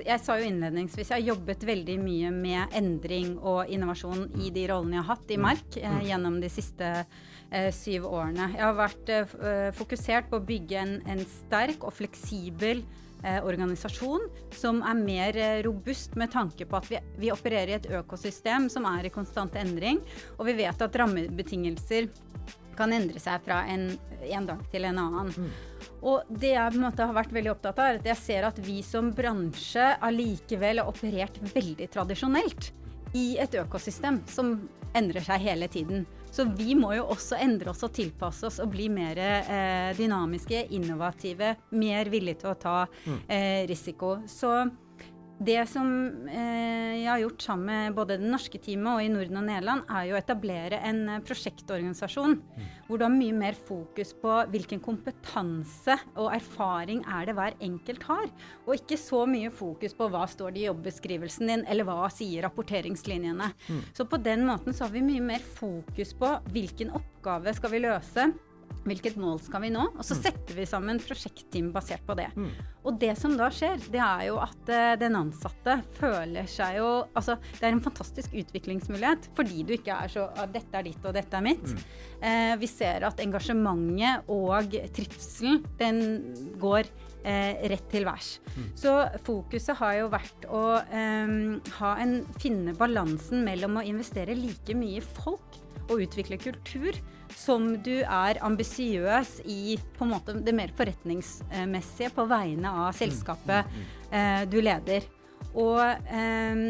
Jeg 0.00 0.20
sa 0.24 0.38
jo 0.40 0.48
innledningsvis 0.48 1.10
jeg 1.10 1.18
har 1.18 1.34
jobbet 1.34 1.64
veldig 1.68 1.96
mye 2.00 2.30
med 2.34 2.76
endring 2.80 3.36
og 3.38 3.70
innovasjon 3.70 4.28
i 4.40 4.50
de 4.54 4.66
rollene 4.70 4.98
jeg 4.98 5.04
har 5.04 5.14
hatt 5.14 5.34
i 5.34 5.40
mark 5.40 5.50
Merk 5.50 5.76
eh, 5.76 5.90
mm. 5.90 6.06
gjennom 6.06 6.40
de 6.40 6.50
siste 6.50 6.88
eh, 7.50 7.70
syv 7.74 8.06
årene. 8.06 8.50
Jeg 8.54 8.64
har 8.64 8.76
vært 8.78 9.12
eh, 9.12 9.70
fokusert 9.76 10.30
på 10.30 10.40
å 10.40 10.46
bygge 10.46 10.80
en, 10.80 10.96
en 11.10 11.22
sterk 11.26 11.84
og 11.86 11.94
fleksibel 11.96 12.82
eh, 13.24 13.40
organisasjon 13.44 14.28
som 14.56 14.82
er 14.86 15.00
mer 15.00 15.36
eh, 15.36 15.62
robust 15.66 16.16
med 16.20 16.32
tanke 16.32 16.66
på 16.66 16.78
at 16.78 16.90
vi, 16.90 17.00
vi 17.18 17.32
opererer 17.34 17.74
i 17.74 17.78
et 17.80 17.90
økosystem 18.00 18.70
som 18.72 18.86
er 18.88 19.08
i 19.08 19.14
konstant 19.14 19.56
endring, 19.58 20.00
og 20.38 20.46
vi 20.48 20.58
vet 20.62 20.86
at 20.86 21.00
rammebetingelser 21.02 22.10
kan 22.78 22.94
endre 22.96 23.20
seg 23.20 23.42
fra 23.44 23.64
en, 23.68 23.90
en 24.24 24.46
dag 24.48 24.62
til 24.72 24.86
en 24.88 25.02
annen. 25.02 25.34
Mm. 25.36 25.69
Og 26.00 26.28
det 26.28 26.54
jeg 26.54 26.72
på 26.74 26.78
en 26.80 26.86
måte 26.86 27.06
har 27.06 27.16
vært 27.16 27.32
veldig 27.34 27.52
opptatt 27.54 27.80
av, 27.80 27.88
er 27.90 28.00
at 28.00 28.10
jeg 28.12 28.20
ser 28.22 28.46
at 28.48 28.60
vi 28.64 28.80
som 28.86 29.10
bransje 29.14 29.86
allikevel 30.00 30.82
har 30.82 30.90
operert 30.90 31.40
veldig 31.52 31.90
tradisjonelt 31.92 32.70
i 33.18 33.34
et 33.42 33.54
økosystem 33.58 34.20
som 34.30 34.54
endrer 34.96 35.24
seg 35.24 35.44
hele 35.44 35.68
tiden. 35.70 36.06
Så 36.30 36.46
vi 36.56 36.76
må 36.78 36.92
jo 36.94 37.08
også 37.10 37.38
endre 37.42 37.72
oss 37.72 37.82
og 37.86 37.92
tilpasse 37.94 38.46
oss 38.46 38.60
og 38.62 38.70
bli 38.70 38.86
mer 38.92 39.18
eh, 39.18 39.90
dynamiske, 39.98 40.68
innovative, 40.76 41.56
mer 41.74 42.10
villige 42.10 42.44
til 42.44 42.52
å 42.52 42.58
ta 42.58 42.76
mm. 42.86 43.18
eh, 43.26 43.62
risiko. 43.70 44.20
Så 44.30 44.52
det 45.40 45.62
som 45.70 45.86
eh, 46.28 47.00
jeg 47.00 47.08
har 47.08 47.22
gjort 47.22 47.44
sammen 47.46 47.68
med 47.70 47.94
både 47.96 48.18
det 48.20 48.28
norske 48.28 48.58
teamet 48.60 48.90
og 48.92 49.04
i 49.04 49.12
Norden 49.12 49.38
og 49.40 49.46
Nederland, 49.46 49.86
er 49.88 50.10
jo 50.10 50.16
å 50.16 50.18
etablere 50.20 50.80
en 50.84 51.00
eh, 51.14 51.22
prosjektorganisasjon 51.24 52.34
mm. 52.36 52.66
hvor 52.88 53.00
du 53.00 53.06
har 53.06 53.14
mye 53.14 53.36
mer 53.36 53.56
fokus 53.56 54.12
på 54.20 54.34
hvilken 54.52 54.82
kompetanse 54.84 55.96
og 56.12 56.28
erfaring 56.36 57.00
er 57.08 57.30
det 57.30 57.36
hver 57.38 57.56
enkelt 57.70 58.04
har. 58.10 58.28
Og 58.66 58.76
ikke 58.76 59.00
så 59.00 59.22
mye 59.30 59.52
fokus 59.54 59.96
på 59.96 60.10
hva 60.12 60.26
står 60.28 60.52
det 60.52 60.64
i 60.64 60.68
jobbeskrivelsen 60.68 61.54
din, 61.54 61.64
eller 61.72 61.88
hva 61.88 62.10
sier 62.12 62.44
rapporteringslinjene. 62.44 63.48
Mm. 63.70 63.82
Så 63.96 64.04
på 64.10 64.20
den 64.20 64.44
måten 64.48 64.76
så 64.76 64.86
har 64.86 64.92
vi 64.92 65.06
mye 65.08 65.24
mer 65.24 65.50
fokus 65.56 66.12
på 66.20 66.36
hvilken 66.52 66.92
oppgave 67.00 67.56
skal 67.56 67.72
vi 67.72 67.84
løse 67.86 68.28
Hvilket 68.80 69.18
mål 69.20 69.40
skal 69.44 69.64
vi 69.66 69.70
nå? 69.74 69.82
Og 69.92 70.04
så 70.06 70.16
mm. 70.16 70.20
setter 70.24 70.56
vi 70.56 70.64
sammen 70.68 71.00
prosjektteam 71.02 71.68
basert 71.74 72.04
på 72.06 72.16
det. 72.18 72.30
Mm. 72.36 72.48
Og 72.88 72.96
det 73.00 73.12
som 73.20 73.34
da 73.36 73.50
skjer, 73.52 73.82
det 73.92 74.00
er 74.00 74.24
jo 74.30 74.38
at 74.40 74.72
uh, 74.72 74.94
den 75.00 75.18
ansatte 75.18 75.76
føler 75.98 76.48
seg 76.48 76.78
jo 76.78 76.88
Altså, 77.18 77.36
det 77.58 77.66
er 77.66 77.74
en 77.74 77.84
fantastisk 77.84 78.32
utviklingsmulighet 78.40 79.28
fordi 79.36 79.66
du 79.68 79.74
ikke 79.76 79.98
er 80.06 80.12
så 80.12 80.26
uh, 80.32 80.46
Dette 80.50 80.80
er 80.80 80.88
ditt, 80.88 81.04
og 81.04 81.14
dette 81.16 81.36
er 81.36 81.44
mitt. 81.44 81.66
Mm. 81.68 81.84
Uh, 82.24 82.54
vi 82.62 82.70
ser 82.70 83.04
at 83.08 83.20
engasjementet 83.22 84.32
og 84.32 84.80
trivselen, 84.96 85.62
den 85.80 86.02
går 86.60 86.88
rett 87.20 87.84
til 87.92 88.06
værs. 88.08 88.38
Mm. 88.54 88.68
Så 88.80 88.92
fokuset 89.26 89.76
har 89.76 89.98
jo 89.98 90.06
vært 90.08 90.46
å 90.48 90.62
um, 90.80 91.58
ha 91.76 91.90
en, 92.00 92.14
finne 92.40 92.72
balansen 92.72 93.44
mellom 93.44 93.76
å 93.76 93.84
investere 93.84 94.32
like 94.38 94.72
mye 94.72 95.02
i 95.02 95.04
folk 95.04 95.58
og 95.90 96.00
utvikle 96.06 96.38
kultur 96.40 96.96
som 97.36 97.72
du 97.82 98.00
er 98.00 98.40
ambisiøs 98.44 99.40
i 99.48 99.76
på 99.96 100.06
en 100.06 100.12
måte 100.14 100.36
det 100.44 100.54
mer 100.56 100.72
forretningsmessige 100.76 102.12
på 102.16 102.26
vegne 102.30 102.72
av 102.86 102.96
selskapet 102.96 103.66
mm, 103.66 103.76
mm, 103.76 103.84
mm. 103.84 104.16
eh, 104.18 104.42
du 104.50 104.58
leder. 104.62 105.06
Og 105.58 105.80
eh, 105.84 106.64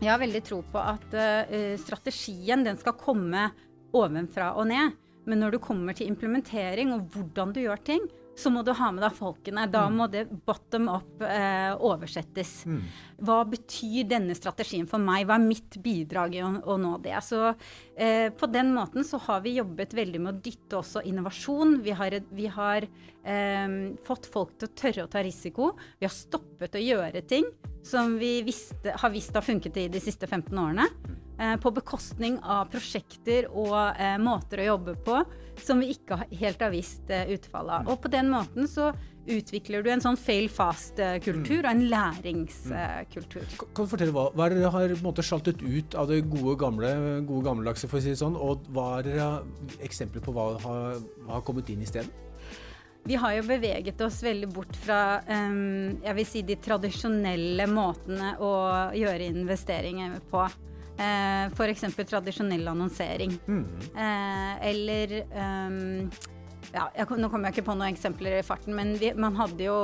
jeg 0.00 0.10
har 0.10 0.20
veldig 0.22 0.42
tro 0.46 0.62
på 0.72 0.80
at 0.82 1.14
eh, 1.16 1.76
strategien 1.80 2.64
den 2.66 2.78
skal 2.80 2.98
komme 3.00 3.48
ovenfra 3.96 4.54
og 4.58 4.68
ned. 4.70 4.96
Men 5.28 5.42
når 5.42 5.54
du 5.54 5.62
kommer 5.62 5.96
til 5.96 6.08
implementering 6.10 6.94
og 6.94 7.10
hvordan 7.12 7.52
du 7.54 7.62
gjør 7.62 7.82
ting, 7.84 8.02
så 8.40 8.50
må 8.52 8.62
du 8.64 8.72
ha 8.76 8.88
med 8.94 9.04
deg 9.04 9.16
folkene. 9.16 9.66
Da 9.70 9.84
må 9.92 10.06
det 10.10 10.26
bottom 10.46 10.88
up 10.92 11.22
eh, 11.24 11.70
oversettes. 11.76 12.64
Mm. 12.66 12.82
Hva 13.26 13.38
betyr 13.48 14.08
denne 14.10 14.36
strategien 14.38 14.88
for 14.90 15.02
meg? 15.02 15.26
Hva 15.28 15.36
er 15.38 15.44
mitt 15.44 15.78
bidrag 15.84 16.36
i 16.38 16.42
å, 16.44 16.50
å 16.64 16.76
nå 16.80 16.96
det? 17.04 17.16
Så 17.26 17.42
eh, 17.50 18.28
på 18.32 18.50
den 18.50 18.72
måten 18.76 19.06
så 19.06 19.20
har 19.28 19.44
vi 19.44 19.58
jobbet 19.58 19.94
veldig 19.96 20.24
med 20.24 20.32
å 20.32 20.42
dytte 20.48 20.80
også 20.80 21.04
innovasjon. 21.10 21.78
Vi 21.84 21.96
har, 21.96 22.18
vi 22.34 22.50
har 22.50 22.88
eh, 22.88 23.78
fått 24.06 24.30
folk 24.32 24.56
til 24.56 24.70
å 24.70 24.76
tørre 24.84 25.06
å 25.06 25.12
ta 25.12 25.24
risiko. 25.26 25.74
Vi 26.00 26.08
har 26.08 26.14
stoppet 26.14 26.80
å 26.80 26.84
gjøre 26.84 27.24
ting 27.28 27.48
som 27.86 28.18
vi 28.20 28.40
visste, 28.44 28.96
har 28.96 29.12
visst 29.12 29.36
har 29.36 29.44
funket 29.44 29.76
i 29.80 29.88
de 29.92 30.02
siste 30.02 30.28
15 30.28 30.58
årene. 30.58 30.88
Eh, 31.40 31.56
på 31.56 31.70
bekostning 31.72 32.34
av 32.44 32.66
prosjekter 32.68 33.46
og 33.48 33.72
eh, 33.96 34.18
måter 34.20 34.60
å 34.60 34.66
jobbe 34.74 34.92
på 35.06 35.22
som 35.60 35.80
vi 35.80 35.94
ikke 35.94 36.18
helt 36.36 36.60
har 36.60 36.72
visst 36.74 37.08
eh, 37.08 37.32
utfallet 37.32 37.78
av. 37.78 37.88
Og 37.88 38.02
på 38.04 38.10
den 38.12 38.28
måten 38.28 38.68
så 38.68 38.90
utvikler 39.30 39.80
du 39.80 39.88
en 39.88 40.04
sånn 40.04 40.18
fail 40.20 40.50
fast-kultur 40.52 41.62
og 41.62 41.70
en 41.70 41.82
læringskultur. 41.88 43.48
Kan 43.56 43.72
kan 43.72 43.88
du 43.88 43.92
fortelle 43.94 44.12
hva, 44.12 44.26
hva 44.36 44.46
er 44.46 44.52
det 44.52 44.60
dere 44.60 44.74
har 44.74 44.96
måte 45.04 45.24
sjaltet 45.24 45.64
ut 45.64 45.96
av 45.96 46.12
det 46.12 46.20
gode, 46.28 46.58
gamle, 46.60 46.92
gode 47.24 47.48
gammeldagse, 47.48 47.88
for 47.88 48.00
å 48.00 48.04
si 48.04 48.12
det 48.12 48.20
sånn, 48.20 48.36
og 48.36 48.68
hva 48.76 48.88
er 49.00 49.38
eksempler 49.86 50.24
på 50.24 50.36
hva 50.36 50.50
har, 50.60 51.04
hva 51.24 51.38
har 51.38 51.44
kommet 51.46 51.72
inn 51.72 51.80
i 51.80 51.88
stedet? 51.88 52.10
Vi 53.08 53.16
har 53.16 53.32
jo 53.32 53.46
beveget 53.48 54.00
oss 54.04 54.18
veldig 54.20 54.48
bort 54.52 54.76
fra 54.76 55.22
um, 55.24 56.02
jeg 56.04 56.16
vil 56.18 56.26
si 56.28 56.42
de 56.44 56.58
tradisjonelle 56.60 57.64
måtene 57.70 58.34
å 58.44 58.50
gjøre 58.92 59.30
investeringer 59.30 60.18
på. 60.28 60.44
Uh, 61.00 61.48
F.eks. 61.56 61.86
tradisjonell 62.04 62.68
annonsering. 62.68 63.32
Mm. 63.48 63.62
Eh, 63.96 64.54
eller 64.68 65.14
um, 65.32 66.10
ja, 66.74 66.90
jeg, 66.92 67.06
Nå 67.16 67.30
kommer 67.32 67.48
jeg 67.48 67.56
ikke 67.56 67.68
på 67.70 67.76
noen 67.78 67.94
eksempler 67.94 68.36
i 68.38 68.44
farten, 68.44 68.76
men 68.76 68.92
vi, 69.00 69.14
man 69.16 69.38
hadde 69.38 69.64
jo 69.64 69.78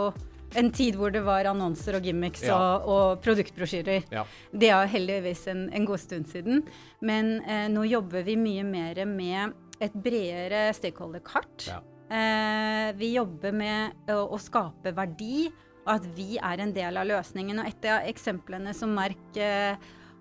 en 0.56 0.68
tid 0.73 0.94
hvor 0.96 1.11
det 1.12 1.25
var 1.26 1.49
annonser 1.50 1.96
og 1.99 2.04
gimmicks 2.06 2.44
Ja. 2.46 2.56
og, 2.56 2.87
og 2.92 3.25
produktbrosjyrer. 3.25 4.04
Ja. 4.12 4.23
Det 4.52 4.70
er 4.73 4.92
heldigvis 4.92 5.46
en, 5.52 5.66
en 5.75 5.88
god 5.88 6.00
stund 6.04 6.28
siden. 6.30 6.62
Men 7.00 7.38
eh, 7.42 7.66
nå 7.73 7.85
jobber 7.88 8.23
vi 8.28 8.37
mye 8.40 8.64
mer 8.68 9.00
med 9.11 9.56
et 9.82 9.96
bredere 9.96 10.68
stakeholder-kart. 10.76 11.66
Ja. 11.73 11.80
Eh, 12.06 12.92
vi 13.00 13.14
jobber 13.16 13.52
med 13.56 14.12
å, 14.12 14.23
å 14.37 14.38
skape 14.40 14.92
verdi, 14.96 15.49
og 15.87 15.92
at 15.99 16.06
vi 16.16 16.37
er 16.38 16.62
en 16.62 16.73
del 16.75 16.96
av 16.99 17.08
løsningen. 17.11 17.61
Og 17.62 17.68
et 17.73 17.88
av 17.90 18.06
eksemplene 18.08 18.73
som 18.76 18.94
Mark 18.96 19.37
eh, 19.42 19.75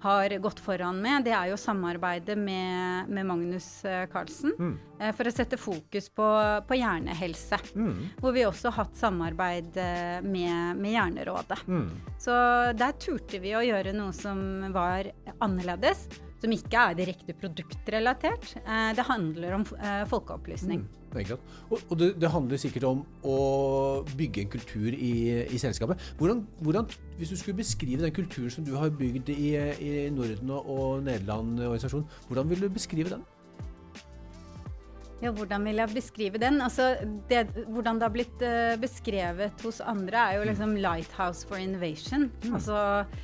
har 0.06 0.36
gått 0.44 0.60
foran 0.62 1.00
med, 1.02 1.26
det 1.26 1.34
er 1.34 1.50
jo 1.50 1.58
samarbeidet 1.60 2.38
med, 2.38 3.10
med 3.10 3.26
Magnus 3.26 3.68
eh, 3.86 4.04
Carlsen. 4.12 4.54
Mm. 4.60 4.74
eh, 5.00 5.14
For 5.18 5.30
å 5.30 5.34
sette 5.34 5.58
fokus 5.58 6.12
på, 6.14 6.28
på 6.68 6.78
hjernehelse. 6.78 7.60
Mm. 7.74 8.04
Hvor 8.22 8.36
vi 8.36 8.46
også 8.46 8.70
har 8.70 8.86
hatt 8.86 9.00
samarbeid 9.00 9.80
eh, 9.82 10.20
med, 10.26 10.78
med 10.82 10.94
Hjernerådet. 10.94 11.64
Mm. 11.68 11.88
Så 12.22 12.36
der 12.78 13.00
turte 13.02 13.42
vi 13.42 13.56
å 13.58 13.64
gjøre 13.66 13.96
noe 13.98 14.14
som 14.16 14.40
var 14.76 15.10
annerledes. 15.40 16.06
Som 16.44 16.54
ikke 16.54 16.90
er 16.92 16.98
direkte 17.00 17.34
produktrelatert. 17.34 18.52
Det 18.94 19.06
handler 19.08 19.56
om 19.56 19.64
folkeopplysning. 20.12 20.84
Mm. 21.16 21.30
Sant. 21.30 21.54
Og, 21.70 21.80
og 21.90 22.00
det, 22.00 22.10
det 22.22 22.32
handler 22.32 22.62
sikkert 22.62 22.88
om 22.90 23.04
å 23.24 23.38
bygge 24.18 24.44
en 24.44 24.52
kultur 24.58 24.90
i, 24.92 25.14
i 25.46 25.62
selskapet. 25.62 26.02
Hvordan, 26.20 26.44
hvordan, 26.66 26.90
hvis 27.20 27.32
du 27.32 27.38
skulle 27.40 27.62
beskrive 27.62 28.04
den 28.04 28.16
kulturen 28.16 28.52
som 28.54 28.68
du 28.68 28.76
har 28.76 28.92
bygd 28.92 29.32
i, 29.36 29.54
i 29.56 29.94
Norden 30.14 30.52
og, 30.58 30.70
og 30.70 31.06
Nederland-organisasjonen, 31.08 32.10
hvordan 32.28 32.52
vil 32.52 32.68
du 32.68 32.70
beskrive 32.76 33.16
den? 33.16 33.26
Ja, 35.24 35.32
hvordan 35.32 35.64
vil 35.66 35.80
jeg 35.80 35.96
beskrive 35.96 36.40
den? 36.42 36.60
Altså, 36.62 36.92
det, 37.30 37.48
hvordan 37.72 38.02
det 38.02 38.06
har 38.06 38.14
blitt 38.14 38.42
eh, 38.44 38.76
beskrevet 38.78 39.64
hos 39.64 39.80
andre, 39.80 40.26
er 40.28 40.38
jo 40.38 40.50
liksom 40.50 40.76
'lighthouse 40.76 41.48
for 41.48 41.56
innovation'. 41.56 42.28
Altså 42.54 42.76
eh, 42.76 43.24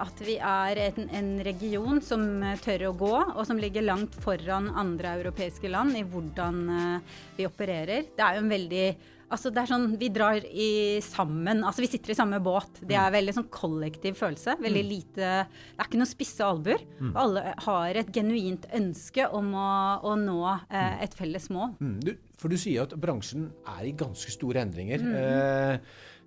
at 0.00 0.20
vi 0.24 0.36
er 0.38 0.80
en, 0.88 1.08
en 1.12 1.32
region 1.44 2.00
som 2.04 2.22
eh, 2.42 2.60
tør 2.64 2.88
å 2.88 2.94
gå, 2.96 3.14
og 3.34 3.42
som 3.48 3.60
ligger 3.60 3.84
langt 3.84 4.16
foran 4.24 4.70
andre 4.72 5.16
europeiske 5.20 5.68
land 5.68 5.98
i 5.98 6.04
hvordan 6.08 6.62
eh, 6.76 7.18
vi 7.36 7.48
opererer. 7.48 8.08
Det 8.16 8.24
er 8.24 8.38
jo 8.38 8.46
en 8.46 8.54
veldig 8.56 8.86
Altså 9.34 9.50
det 9.50 9.62
er 9.62 9.70
sånn, 9.70 9.86
Vi 9.98 10.10
drar 10.14 10.44
i 10.46 11.00
sammen. 11.02 11.62
altså 11.64 11.82
Vi 11.82 11.88
sitter 11.90 12.12
i 12.12 12.16
samme 12.18 12.38
båt. 12.44 12.82
Det 12.86 12.94
er 12.94 13.10
veldig 13.10 13.32
sånn 13.34 13.48
kollektiv 13.50 14.18
følelse. 14.20 14.56
veldig 14.60 14.84
lite, 14.84 15.16
Det 15.48 15.80
er 15.80 15.88
ikke 15.88 15.98
noen 15.98 16.10
spisse 16.10 16.44
albuer. 16.44 16.84
Alle 17.18 17.54
har 17.64 17.98
et 17.98 18.12
genuint 18.14 18.68
ønske 18.76 19.26
om 19.34 19.48
å, 19.58 19.70
å 20.06 20.14
nå 20.20 20.38
eh, 20.68 21.02
et 21.08 21.16
felles 21.18 21.48
mål. 21.50 21.74
Mm. 21.80 21.96
Du, 22.04 22.12
for 22.38 22.52
du 22.52 22.60
sier 22.60 22.84
at 22.84 22.94
bransjen 23.00 23.48
er 23.78 23.88
i 23.88 23.96
ganske 23.96 24.30
store 24.30 24.62
endringer. 24.62 25.02
Eh, 25.02 25.78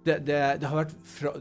det, 0.07 0.19
det, 0.27 0.41
det 0.61 0.67
har 0.67 0.81
vært 0.81 0.97
fra 1.07 1.37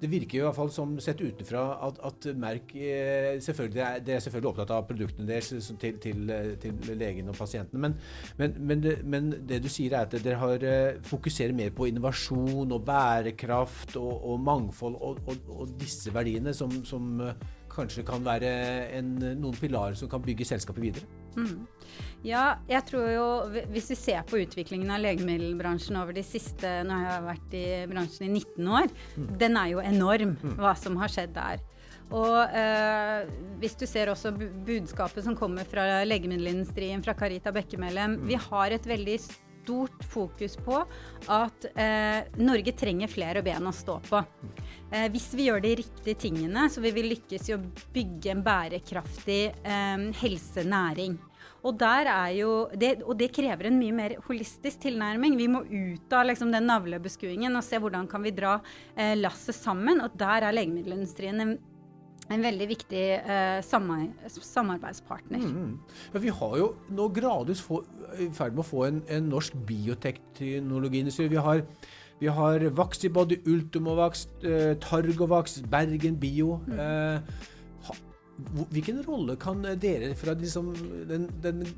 det 0.00 0.10
virker 0.12 0.38
i 0.38 0.42
hvert 0.44 0.56
fall 0.56 0.70
som 0.72 0.94
sett 1.00 1.20
utenfra 1.24 1.62
at, 1.86 1.98
at 2.04 2.28
Merk 2.36 2.74
eh, 2.76 3.38
selvfølgelig 3.42 3.82
er, 3.82 4.02
det 4.04 4.16
er 4.16 4.22
selvfølgelig 4.24 4.50
opptatt 4.50 4.72
av 4.76 4.84
produktene 4.88 5.28
deres 5.28 5.70
til, 5.80 5.98
til, 6.02 6.30
eh, 6.32 6.52
til 6.60 6.98
legene 7.00 7.32
og 7.32 7.38
pasientene, 7.38 7.80
men, 7.86 7.96
men, 8.36 8.56
men, 8.60 8.82
det, 8.84 8.96
men 9.04 9.30
det 9.48 9.62
du 9.64 9.70
sier 9.72 9.96
er 9.96 10.04
at 10.04 10.16
dere 10.20 10.40
har 10.42 10.66
eh, 10.68 11.00
fokuserer 11.06 11.56
mer 11.56 11.72
på 11.76 11.88
innovasjon 11.88 12.76
og 12.76 12.84
bærekraft 12.86 13.96
og, 14.00 14.12
og 14.32 14.42
mangfold 14.44 14.98
og, 15.00 15.22
og, 15.26 15.52
og 15.56 15.76
disse 15.80 16.12
verdiene 16.14 16.52
som, 16.56 16.72
som 16.84 17.14
eh, 17.24 17.46
kanskje 17.72 18.04
kan 18.08 18.24
være 18.24 18.50
en, 18.98 19.16
noen 19.40 19.56
pilarer 19.56 19.96
som 19.96 20.12
kan 20.12 20.24
bygge 20.24 20.48
selskapet 20.48 20.84
videre. 20.90 21.25
Mm. 21.36 21.66
Ja, 22.24 22.56
jeg 22.66 22.82
tror 22.88 23.06
jo 23.12 23.26
Hvis 23.70 23.90
vi 23.92 23.96
ser 23.98 24.22
på 24.26 24.40
utviklingen 24.40 24.90
av 24.90 25.02
legemiddelbransjen 25.04 25.98
over 26.00 26.16
de 26.16 26.24
siste 26.26 26.70
Nå 26.88 26.96
har 26.96 27.10
jeg 27.10 27.26
vært 27.26 27.56
i 27.58 27.64
bransjen 27.90 28.26
i 28.26 28.32
19 28.40 28.70
år. 28.80 28.92
Den 29.42 29.58
er 29.60 29.72
jo 29.74 29.84
enorm, 29.84 30.36
hva 30.56 30.72
som 30.80 30.96
har 31.00 31.12
skjedd 31.12 31.34
der. 31.36 31.62
Og 32.14 32.54
eh, 32.54 33.30
hvis 33.60 33.74
du 33.78 33.86
ser 33.88 34.12
også 34.12 34.30
budskapet 34.36 35.24
som 35.26 35.34
kommer 35.38 35.66
fra 35.66 36.04
legemiddelindustrien, 36.06 37.02
fra 37.02 37.16
Carita 37.18 37.50
Bekkemellem 37.54 38.20
Vi 38.28 38.38
har 38.38 38.74
et 38.76 38.86
veldig 38.86 39.18
stort 39.24 39.45
fokus 40.12 40.56
på 40.56 40.80
at 41.32 41.68
eh, 41.74 42.26
Norge 42.40 42.72
trenger 42.76 43.10
flere 43.10 43.42
ben 43.46 43.66
å 43.66 43.74
stå 43.74 43.98
på. 44.08 44.22
Eh, 44.90 45.06
hvis 45.12 45.30
vi 45.36 45.48
gjør 45.48 45.62
de 45.64 45.76
riktige 45.82 46.18
tingene, 46.26 46.68
så 46.70 46.82
vil 46.84 46.94
vi 46.96 47.08
lykkes 47.10 47.50
i 47.50 47.56
å 47.56 47.62
bygge 47.94 48.34
en 48.34 48.44
bærekraftig 48.46 49.40
eh, 49.62 50.10
helsenæring. 50.22 51.18
Og, 51.66 51.82
jo, 52.36 52.50
det, 52.78 52.90
og 53.02 53.16
det 53.18 53.32
krever 53.34 53.66
en 53.66 53.78
mye 53.80 53.94
mer 53.94 54.12
holistisk 54.28 54.84
tilnærming. 54.84 55.34
Vi 55.38 55.48
må 55.50 55.64
ut 55.66 56.12
av 56.14 56.28
liksom, 56.28 56.52
den 56.54 56.68
navlebeskuingen 56.70 57.58
og 57.58 57.64
se 57.66 57.80
hvordan 57.82 58.06
kan 58.10 58.22
vi 58.22 58.34
dra 58.36 58.58
eh, 58.94 59.16
lasset 59.18 59.56
sammen. 59.56 60.02
Og 60.04 60.14
der 60.18 60.46
er 60.46 60.54
legemiddelindustrien 60.54 61.42
en, 61.42 61.56
en 62.32 62.42
veldig 62.42 62.66
viktig 62.68 63.02
uh, 63.26 63.58
samar 63.62 64.06
samarbeidspartner. 64.28 65.44
Mm. 65.44 65.76
Ja, 66.14 66.22
vi 66.22 66.32
har 66.40 66.56
jo 66.60 66.70
nå 66.90 67.08
gradvis 67.14 67.62
i 68.18 68.30
ferd 68.34 68.56
med 68.56 68.64
å 68.64 68.66
få 68.66 68.86
en, 68.88 69.02
en 69.12 69.28
norsk 69.30 69.54
bioteknologiindustri. 69.68 71.28
Vi 71.32 71.42
har, 71.48 71.62
vi 72.20 72.32
har 72.38 72.66
Vaxibody, 72.78 73.38
Ultimovax, 73.46 74.26
uh, 74.46 74.74
Targovax, 74.82 75.60
Bergen 75.70 76.18
Bio. 76.20 76.58
Eh, 76.72 77.20
ha, 77.86 77.96
hvilken 78.74 79.00
rolle 79.06 79.36
kan 79.40 79.62
dere 79.80 80.14
fra 80.18 80.34
liksom, 80.36 80.72
den, 81.08 81.28
den 81.44 81.62
eh, 81.62 81.74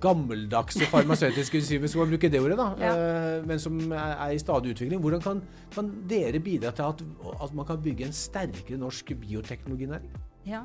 gammeldagse 0.00 0.86
farmasøytiske 0.92 1.58
enzymer, 1.62 1.88
skal 1.88 2.04
vi 2.04 2.06
skal 2.06 2.12
bruke 2.12 2.30
det 2.32 2.42
ordet, 2.44 2.58
da, 2.60 2.68
ja. 2.80 2.92
men 3.46 3.60
som 3.62 3.80
er, 3.88 4.30
i 4.36 4.38
stadig 4.42 4.76
utvikling. 4.76 5.00
Hvordan 5.00 5.24
kan, 5.24 5.42
kan 5.74 5.90
dere 6.10 6.40
bidra 6.44 6.70
til 6.76 6.86
at, 6.90 7.02
at 7.42 7.56
man 7.56 7.66
kan 7.66 7.82
bygge 7.82 8.06
en 8.06 8.16
sterkere 8.16 8.78
norsk 8.78 9.12
bioteknologinæring? 9.20 10.12
Ja. 10.46 10.62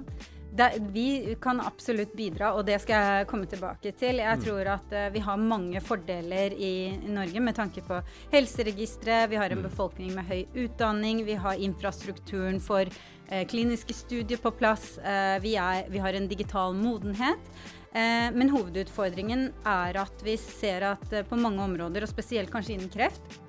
Det, 0.52 0.68
vi 0.92 1.36
kan 1.42 1.62
absolutt 1.64 2.12
bidra, 2.14 2.52
og 2.54 2.66
det 2.68 2.76
skal 2.84 3.06
jeg 3.06 3.28
komme 3.30 3.48
tilbake 3.50 3.94
til. 3.98 4.20
Jeg 4.20 4.42
tror 4.44 4.68
at 4.74 4.94
uh, 4.94 5.06
vi 5.14 5.22
har 5.24 5.40
mange 5.40 5.82
fordeler 5.82 6.52
i, 6.52 6.74
i 6.92 7.14
Norge 7.16 7.40
med 7.40 7.56
tanke 7.56 7.82
på 7.88 8.02
helseregistre. 8.34 9.24
Vi 9.32 9.40
har 9.40 9.56
en 9.56 9.64
befolkning 9.64 10.12
med 10.18 10.28
høy 10.28 10.66
utdanning. 10.66 11.24
Vi 11.26 11.40
har 11.40 11.56
infrastrukturen 11.56 12.60
for 12.60 12.84
uh, 12.84 13.44
kliniske 13.48 13.96
studier 13.96 14.44
på 14.44 14.52
plass. 14.52 14.98
uh, 15.00 15.40
vi, 15.42 15.56
er, 15.56 15.88
vi 15.90 16.04
har 16.04 16.20
en 16.20 16.28
digital 16.28 16.76
modenhet. 16.76 17.54
Eh, 17.92 18.28
men 18.32 18.52
hovedutfordringen 18.54 19.50
er 19.68 19.98
at 20.00 20.22
vi 20.24 20.38
ser 20.40 20.86
at 20.94 21.08
eh, 21.14 21.28
på 21.28 21.40
mange 21.40 21.64
områder, 21.64 22.06
og 22.06 22.12
spesielt 22.12 22.52
kanskje 22.54 22.78
innen 22.78 22.92
kreft, 22.92 23.42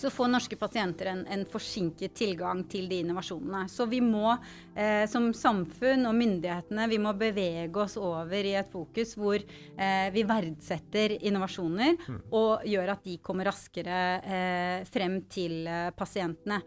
så 0.00 0.10
får 0.10 0.30
norske 0.32 0.56
pasienter 0.56 1.10
en, 1.10 1.24
en 1.28 1.42
forsinket 1.48 2.14
tilgang 2.16 2.62
til 2.70 2.88
de 2.88 3.00
innovasjonene. 3.02 3.66
Så 3.68 3.86
vi 3.90 4.00
må 4.04 4.32
eh, 4.74 5.04
som 5.10 5.30
samfunn 5.36 6.08
og 6.08 6.16
myndighetene 6.16 6.86
vi 6.90 7.00
må 7.02 7.12
bevege 7.18 7.84
oss 7.84 7.98
over 8.00 8.48
i 8.48 8.56
et 8.60 8.70
fokus 8.72 9.16
hvor 9.18 9.36
eh, 9.40 10.08
vi 10.14 10.24
verdsetter 10.28 11.18
innovasjoner 11.20 11.98
og 12.30 12.66
gjør 12.68 12.94
at 12.94 13.04
de 13.06 13.18
kommer 13.24 13.50
raskere 13.50 14.02
eh, 14.20 14.88
frem 14.88 15.20
til 15.32 15.64
eh, 15.68 15.90
pasientene. 15.96 16.62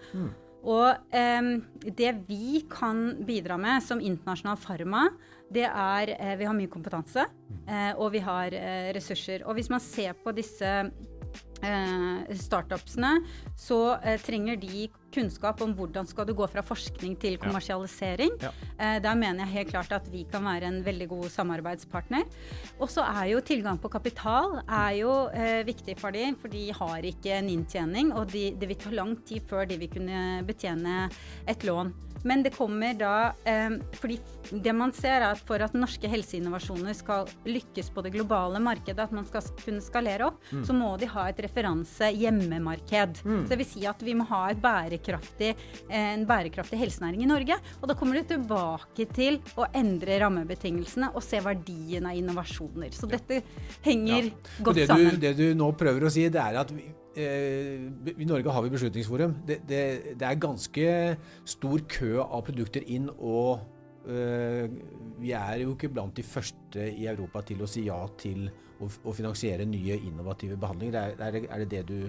Og 0.64 1.16
eh, 1.16 1.50
det 1.84 2.12
vi 2.28 2.64
kan 2.72 3.26
bidra 3.28 3.58
med 3.60 3.84
som 3.84 4.02
internasjonal 4.04 4.60
farma, 4.62 5.08
det 5.54 5.66
er 5.68 6.14
eh, 6.16 6.36
Vi 6.40 6.48
har 6.48 6.56
mye 6.58 6.72
kompetanse, 6.72 7.28
eh, 7.68 7.92
og 7.98 8.14
vi 8.16 8.24
har 8.24 8.56
eh, 8.56 8.92
ressurser. 8.96 9.44
Og 9.46 9.58
hvis 9.60 9.70
man 9.74 9.84
ser 9.84 10.16
på 10.24 10.32
disse 10.36 10.72
eh, 11.64 12.36
startupsene, 12.40 13.18
så 13.60 13.82
eh, 14.00 14.20
trenger 14.24 14.62
de 14.62 14.88
kunnskap 15.14 15.62
om 15.66 15.74
hvordan 15.78 16.08
skal 16.10 16.26
du 16.30 16.34
gå 16.38 16.48
fra 16.52 16.64
forskning 16.66 17.16
til 17.22 17.38
kommersialisering. 17.42 18.34
Ja. 18.42 18.52
Ja. 18.80 19.00
der 19.04 19.16
mener 19.16 19.46
jeg 19.46 19.54
helt 19.54 19.72
klart 19.74 19.92
at 19.96 20.08
vi 20.12 20.24
kan 20.32 20.44
være 20.46 20.68
en 20.70 20.82
veldig 20.86 21.08
god 21.12 21.30
samarbeidspartner. 21.34 22.24
Og 22.80 22.90
så 22.92 23.06
er 23.06 23.30
jo 23.34 23.42
tilgang 23.46 23.78
på 23.82 23.92
kapital 23.94 24.60
er 24.68 24.96
jo 25.02 25.12
eh, 25.34 25.62
viktig 25.68 25.98
for 26.02 26.12
dem, 26.16 26.36
for 26.40 26.50
de 26.54 26.66
har 26.74 27.06
ikke 27.06 27.38
en 27.40 27.50
inntjening. 27.54 28.12
Og 28.18 28.32
de, 28.34 28.50
det 28.58 28.70
vil 28.74 28.82
ta 28.82 28.90
lang 28.94 29.16
tid 29.28 29.46
før 29.50 29.68
de 29.70 29.78
vil 29.82 29.92
kunne 29.94 30.42
betjene 30.48 31.06
et 31.48 31.64
lån. 31.68 31.94
Men 32.24 32.40
det 32.46 32.54
kommer 32.56 32.94
da 32.96 33.34
eh, 33.44 33.74
fordi 34.00 34.16
det 34.64 34.72
man 34.76 34.94
ser 34.96 35.18
er 35.20 35.26
at 35.34 35.42
for 35.44 35.60
at 35.60 35.74
norske 35.76 36.08
helseinnovasjoner 36.08 36.96
skal 36.96 37.28
lykkes 37.44 37.90
på 37.92 38.04
det 38.06 38.14
globale 38.16 38.62
markedet, 38.64 39.00
at 39.04 39.12
man 39.12 39.26
skal 39.28 39.44
kunne 39.64 39.84
skalere 39.84 40.30
opp, 40.32 40.40
Mm. 40.54 40.64
så 40.68 40.74
må 40.76 40.90
de 41.00 41.08
ha 41.10 41.24
et 41.32 41.40
referanse 41.44 42.08
hjemmemarked. 42.14 43.20
Så 43.24 43.48
det 43.50 43.58
vil 43.60 43.66
si 43.68 43.86
at 43.90 44.02
vi 44.06 44.14
må 44.16 44.24
ha 44.30 44.50
et 44.52 44.60
bærekraftig, 44.62 45.02
en 45.12 46.26
bærekraftig 46.30 46.80
helsenæring 46.80 47.24
i 47.26 47.30
Norge. 47.30 47.58
Og 47.82 47.90
da 47.90 47.98
kommer 48.00 48.20
du 48.20 48.24
tilbake 48.34 49.08
til 49.14 49.40
å 49.60 49.68
endre 49.76 50.20
rammebetingelsene 50.24 51.12
og 51.14 51.24
se 51.26 51.42
verdien 51.44 52.08
av 52.10 52.18
innovasjoner. 52.18 52.94
Så 52.96 53.10
dette 53.10 53.42
henger 53.84 54.30
Ja. 54.30 54.32
Godt 54.64 54.76
det 54.76 54.88
du, 54.88 54.88
sammen. 54.88 55.20
det 55.20 55.34
du 55.38 55.46
nå 55.58 55.72
prøver 55.78 56.06
å 56.08 56.12
si, 56.14 56.28
det 56.30 56.42
er 56.42 56.60
at 56.62 56.72
vi, 56.72 56.86
eh, 57.16 58.14
i 58.14 58.26
Norge 58.26 58.52
har 58.52 58.64
vi 58.64 58.74
Beslutningsforum. 58.74 59.36
Det, 59.46 59.62
det, 59.68 59.84
det 60.20 60.28
er 60.28 60.42
ganske 60.42 61.18
stor 61.46 61.86
kø 61.90 62.20
av 62.24 62.44
produkter 62.48 62.86
inn, 62.88 63.10
og 63.18 63.64
eh, 64.08 64.68
vi 65.20 65.34
er 65.38 65.64
jo 65.64 65.74
ikke 65.76 65.92
blant 65.94 66.16
de 66.16 66.24
første 66.24 66.88
i 66.94 67.08
Europa 67.08 67.44
til 67.48 67.64
å 67.64 67.70
si 67.70 67.88
ja 67.88 68.00
til 68.20 68.48
å, 68.80 68.90
å 68.90 69.16
finansiere 69.16 69.66
nye 69.66 70.00
innovative 70.04 70.58
behandlinger. 70.60 71.00
Er, 71.00 71.28
er, 71.30 71.50
er 71.50 71.66
det 71.66 71.70
det 71.76 71.84
du 71.90 72.00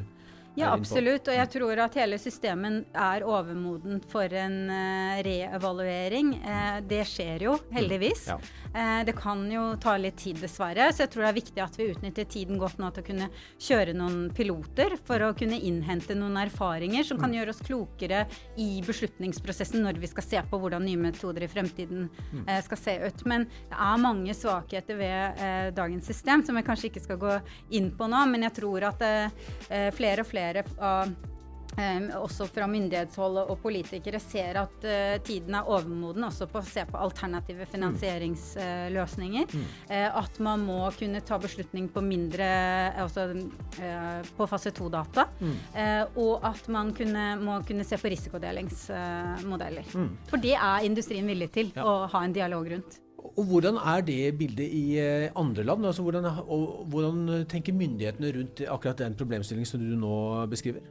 Ja, 0.54 0.70
absolutt. 0.70 1.26
Og 1.26 1.34
jeg 1.34 1.50
tror 1.50 1.80
at 1.82 1.96
hele 1.98 2.18
systemet 2.22 2.84
er 2.94 3.24
overmodent 3.26 4.04
for 4.10 4.30
en 4.38 4.70
eh, 4.70 5.22
reevaluering. 5.26 6.30
Eh, 6.38 6.76
det 6.86 7.00
skjer 7.10 7.42
jo, 7.48 7.56
heldigvis. 7.74 8.28
Ja. 8.30 8.36
Eh, 8.70 9.00
det 9.08 9.16
kan 9.18 9.42
jo 9.50 9.64
ta 9.82 9.96
litt 9.98 10.20
tid, 10.22 10.38
dessverre. 10.42 10.86
Så 10.94 11.04
jeg 11.04 11.12
tror 11.14 11.24
det 11.24 11.30
er 11.32 11.38
viktig 11.40 11.64
at 11.64 11.78
vi 11.78 11.88
utnytter 11.90 12.28
tiden 12.30 12.60
godt 12.62 12.78
nå 12.78 12.92
til 12.94 13.02
å 13.02 13.08
kunne 13.08 13.28
kjøre 13.66 13.96
noen 13.98 14.20
piloter 14.34 14.94
for 15.08 15.26
å 15.26 15.32
kunne 15.34 15.58
innhente 15.58 16.14
noen 16.18 16.38
erfaringer 16.44 17.06
som 17.08 17.18
kan 17.18 17.34
gjøre 17.34 17.50
oss 17.50 17.62
klokere 17.64 18.22
i 18.60 18.78
beslutningsprosessen 18.86 19.82
når 19.82 19.98
vi 20.02 20.12
skal 20.12 20.28
se 20.28 20.44
på 20.50 20.62
hvordan 20.62 20.86
nye 20.86 21.02
metoder 21.02 21.46
i 21.46 21.50
fremtiden 21.50 22.06
skal 22.62 22.78
se 22.78 22.96
ut. 23.02 23.26
Men 23.26 23.48
det 23.70 23.74
er 23.74 24.02
mange 24.02 24.34
svakheter 24.36 24.98
ved 24.98 25.42
dagens 25.74 26.06
system 26.06 26.44
som 26.46 26.58
vi 26.58 26.64
kanskje 26.66 26.92
ikke 26.92 27.02
skal 27.02 27.20
gå 27.20 27.36
inn 27.74 27.90
på 27.96 28.06
nå. 28.10 28.22
Men 28.30 28.46
jeg 28.46 28.58
tror 28.60 28.86
at 28.92 29.04
flere 29.96 30.22
og 30.22 30.30
flere 30.30 30.43
av 30.78 31.14
eh, 31.78 32.04
også 32.20 32.46
fra 32.54 32.66
myndighetshold 32.70 33.38
og 33.50 33.56
politikere 33.62 34.20
ser 34.22 34.54
at 34.60 34.84
eh, 34.86 35.16
tiden 35.26 35.56
er 35.58 35.66
overmoden 35.66 36.22
også 36.28 36.46
på 36.52 36.60
å 36.60 36.66
se 36.68 36.84
på 36.86 37.00
alternative 37.02 37.66
finansieringsløsninger. 37.72 39.54
Eh, 39.88 40.06
at 40.22 40.38
man 40.44 40.62
må 40.68 40.78
kunne 40.98 41.20
ta 41.26 41.38
beslutning 41.42 41.88
på 41.94 42.02
mindre 42.04 42.46
altså, 43.02 43.26
eh, 43.82 44.20
på 44.36 44.46
fase 44.50 44.70
2-data. 44.76 45.26
Eh, 45.74 46.04
og 46.14 46.44
at 46.46 46.68
man 46.72 46.92
kunne, 46.96 47.24
må 47.42 47.58
kunne 47.66 47.84
se 47.88 47.98
på 47.98 48.12
risikodelingsmodeller. 48.14 49.88
For 50.30 50.42
det 50.42 50.54
er 50.58 50.86
industrien 50.86 51.26
villig 51.26 51.50
til 51.58 51.72
Ja. 51.74 51.82
å 51.84 52.06
ha 52.12 52.24
en 52.24 52.32
dialog 52.36 52.70
rundt. 52.70 53.00
Og 53.34 53.48
hvordan 53.50 53.78
er 53.80 54.04
det 54.06 54.18
bildet 54.38 54.66
i 54.66 54.98
eh, 55.02 55.30
andre 55.36 55.64
land? 55.66 55.86
Altså 55.86 56.02
hvordan, 56.06 56.28
og 56.46 56.84
hvordan 56.90 57.46
tenker 57.50 57.74
myndighetene 57.74 58.34
rundt 58.36 58.62
akkurat 58.68 59.00
den 59.02 59.16
problemstillingen 59.18 59.66
som 59.66 59.82
du 59.82 59.96
nå 59.98 60.18
beskriver? 60.52 60.84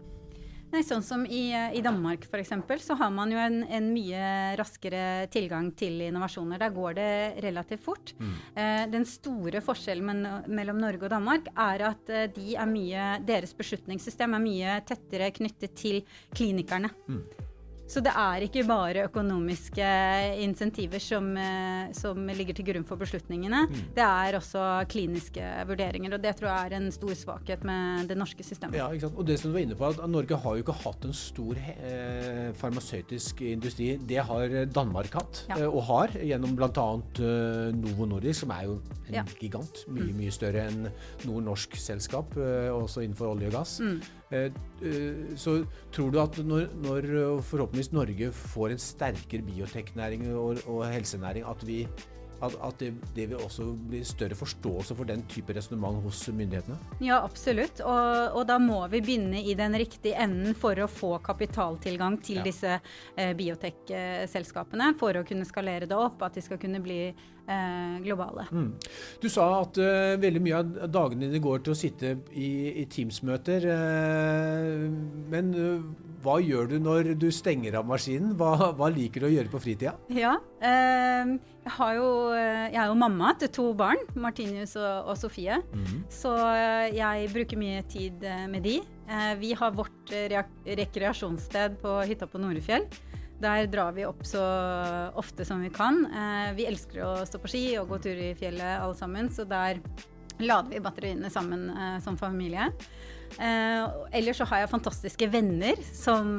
Nei, 0.73 0.81
sånn 0.81 1.03
som 1.05 1.21
i, 1.29 1.51
i 1.53 1.81
Danmark 1.85 2.23
f.eks., 2.25 2.55
så 2.81 2.95
har 2.97 3.11
man 3.13 3.29
jo 3.29 3.37
en, 3.37 3.59
en 3.69 3.91
mye 3.93 4.55
raskere 4.57 5.27
tilgang 5.33 5.69
til 5.77 6.01
innovasjoner. 6.07 6.57
Der 6.63 6.73
går 6.73 6.95
det 6.97 7.11
relativt 7.45 7.83
fort. 7.85 8.15
Eh, 8.57 8.87
den 8.89 9.05
store 9.05 9.61
forskjellen 9.61 10.09
men, 10.09 10.25
mellom 10.49 10.81
Norge 10.81 11.05
og 11.05 11.13
Danmark 11.13 11.51
er 11.53 11.85
at 11.91 12.09
eh, 12.09 12.25
de 12.33 12.57
er 12.57 12.71
mye, 12.71 13.05
deres 13.21 13.53
beslutningssystem 13.57 14.33
er 14.33 14.45
mye 14.47 14.79
tettere 14.89 15.29
knyttet 15.37 15.77
til 15.77 16.01
klinikerne. 16.33 16.89
Så 17.93 18.01
det 18.01 18.09
er 18.17 18.41
ikke 18.47 18.63
bare 18.65 19.03
økonomiske 19.05 19.85
insentiver 20.41 20.97
som, 21.03 21.27
eh, 21.37 21.91
som 21.93 22.17
ligger 22.25 22.55
til 22.57 22.65
grunn 22.65 22.85
for 22.89 22.97
beslutningene. 22.97 23.67
Det 23.93 24.01
er 24.01 24.37
også 24.39 24.63
kliniske 24.89 25.43
vurderinger, 25.69 26.15
og 26.15 26.23
det 26.23 26.31
tror 26.39 26.49
jeg 26.49 26.71
er 26.71 26.75
en 26.79 26.87
stor 26.95 27.13
svakhet 27.19 27.63
med 27.63 28.07
det 28.09 28.17
norske 28.17 28.41
systemet. 28.41 28.79
Ja, 28.79 28.87
ikke 28.89 29.05
sant? 29.05 29.19
Og 29.21 29.27
det 29.29 29.37
som 29.39 29.51
du 29.51 29.57
var 29.59 29.65
inne 29.67 29.77
på, 29.77 29.85
at 29.93 30.01
Norge 30.09 30.39
har 30.41 30.57
jo 30.57 30.63
ikke 30.65 30.77
hatt 30.81 31.05
en 31.05 31.13
stor 31.13 31.53
eh, 31.61 32.49
farmasøytisk 32.57 33.43
industri. 33.51 33.91
Det 34.09 34.17
har 34.25 34.57
Danmark 34.73 35.13
hatt, 35.13 35.43
Ja. 35.49 35.59
eh, 35.61 35.67
og 35.69 35.83
har, 35.91 36.07
gjennom 36.17 36.55
bl.a. 36.57 36.87
Eh, 37.21 37.71
Novo 37.77 38.05
Nordisk, 38.09 38.39
som 38.41 38.51
er 38.57 38.63
jo 38.71 38.79
en 39.09 39.13
Ja. 39.13 39.23
gigant. 39.39 39.85
Mye 39.87 40.13
mye 40.17 40.31
større 40.33 40.65
enn 40.67 40.89
noe 41.25 41.41
norsk 41.45 41.77
selskap, 41.77 42.33
eh, 42.37 42.69
også 42.73 43.03
innenfor 43.05 43.35
olje 43.35 43.47
og 43.47 43.53
gass. 43.59 43.79
Eh, 43.81 43.99
så 45.39 45.53
tror 45.93 46.11
du 46.11 46.19
at 46.21 46.39
når, 46.45 46.71
når 46.83 47.05
eh, 47.11 47.43
forhåpentligvis 47.51 47.93
Norge 47.95 48.31
får 48.31 48.73
en 48.75 48.81
sterkere 48.81 49.45
bioteknæring 49.47 50.27
og, 50.35 50.59
og 50.67 50.83
helsenæring, 50.91 51.45
at, 51.47 51.63
vi, 51.67 51.83
at, 52.43 52.55
at 52.67 52.79
det, 52.81 52.89
det 53.15 53.27
vil 53.31 53.37
også 53.39 53.69
bli 53.89 54.01
større 54.03 54.35
forståelse 54.35 54.97
for 54.97 55.07
den 55.07 55.23
type 55.31 55.55
resonnement 55.55 56.01
hos 56.03 56.25
myndighetene? 56.33 56.77
Ja, 57.05 57.21
absolutt. 57.23 57.79
Og, 57.85 58.39
og 58.39 58.47
da 58.49 58.57
må 58.59 58.81
vi 58.91 59.03
begynne 59.05 59.43
i 59.43 59.55
den 59.59 59.77
riktige 59.79 60.17
enden 60.19 60.57
for 60.57 60.75
å 60.83 60.89
få 60.91 61.15
kapitaltilgang 61.23 62.19
til 62.25 62.41
Ja. 62.41 62.47
disse 62.49 62.73
eh, 63.15 63.31
biotek-selskapene. 63.39 64.93
For 64.99 65.15
å 65.21 65.25
kunne 65.27 65.47
skalere 65.47 65.87
det 65.89 65.97
opp, 65.97 66.21
at 66.27 66.35
de 66.39 66.43
skal 66.45 66.59
kunne 66.61 66.83
bli 66.83 67.05
eh, 67.47 67.99
globale. 68.03 68.45
Du 69.21 69.29
sa 69.31 69.45
at 69.61 69.77
uh, 69.81 70.15
veldig 70.21 70.41
mye 70.43 70.59
av 70.59 70.91
dagene 70.91 71.27
dine 71.27 71.41
går 71.43 71.63
til 71.65 71.73
å 71.73 71.77
sitte 71.77 72.15
i, 72.31 72.49
i 72.83 72.85
Teams-møter. 72.91 73.67
Uh, 73.67 74.87
men 75.31 75.53
uh, 75.55 75.85
hva 76.23 76.39
gjør 76.43 76.73
du 76.73 76.77
når 76.83 77.13
du 77.19 77.29
stenger 77.33 77.79
av 77.79 77.87
maskinen? 77.89 78.35
Hva, 78.39 78.73
hva 78.77 78.91
liker 78.93 79.23
du 79.23 79.29
å 79.29 79.33
gjøre 79.33 79.51
på 79.51 79.61
fritida? 79.63 79.95
Ja. 80.13 80.37
jeg, 80.63 81.73
har 81.77 81.95
jo, 81.97 82.09
jeg 82.31 82.79
er 82.79 82.91
jo 82.91 82.95
mamma 82.99 83.33
til 83.39 83.51
to 83.51 83.65
barn, 83.75 83.99
Martinius 84.15 84.77
og, 84.79 85.11
og 85.11 85.19
Sofie. 85.19 85.59
Så 86.13 86.31
eh, 86.31 86.95
jeg 86.95 87.27
bruker 87.33 87.59
mye 87.59 87.83
tid 87.91 88.23
med 88.51 88.63
de. 88.63 88.77
Vi 89.41 89.51
har 89.59 89.75
vårt 89.75 90.13
rekreasjonssted 90.79 91.75
på 91.83 91.97
hytta 92.07 92.29
på 92.31 92.39
Norefjell. 92.39 92.87
Der 93.41 93.67
drar 93.67 93.91
vi 93.95 94.05
opp 94.07 94.23
så 94.27 94.41
ofte 95.19 95.45
som 95.45 95.61
vi 95.63 95.71
kan. 95.73 96.05
Eh, 96.05 96.51
vi 96.57 96.67
elsker 96.69 97.03
å 97.03 97.13
stå 97.27 97.41
på 97.41 97.51
ski 97.51 97.63
og 97.81 97.89
gå 97.91 97.99
tur 98.05 98.19
i 98.29 98.33
fjellet 98.39 98.79
alle 98.79 98.95
sammen, 98.97 99.31
så 99.33 99.47
der 99.47 99.81
lader 100.41 100.71
vi 100.73 100.83
batteriene 100.83 101.31
sammen 101.33 101.67
eh, 101.73 101.97
som 102.03 102.17
familie. 102.19 102.69
Eh, 103.33 103.83
ellers 104.13 104.37
så 104.39 104.47
har 104.51 104.61
jeg 104.61 104.71
fantastiske 104.71 105.27
venner 105.33 105.79
som 105.97 106.37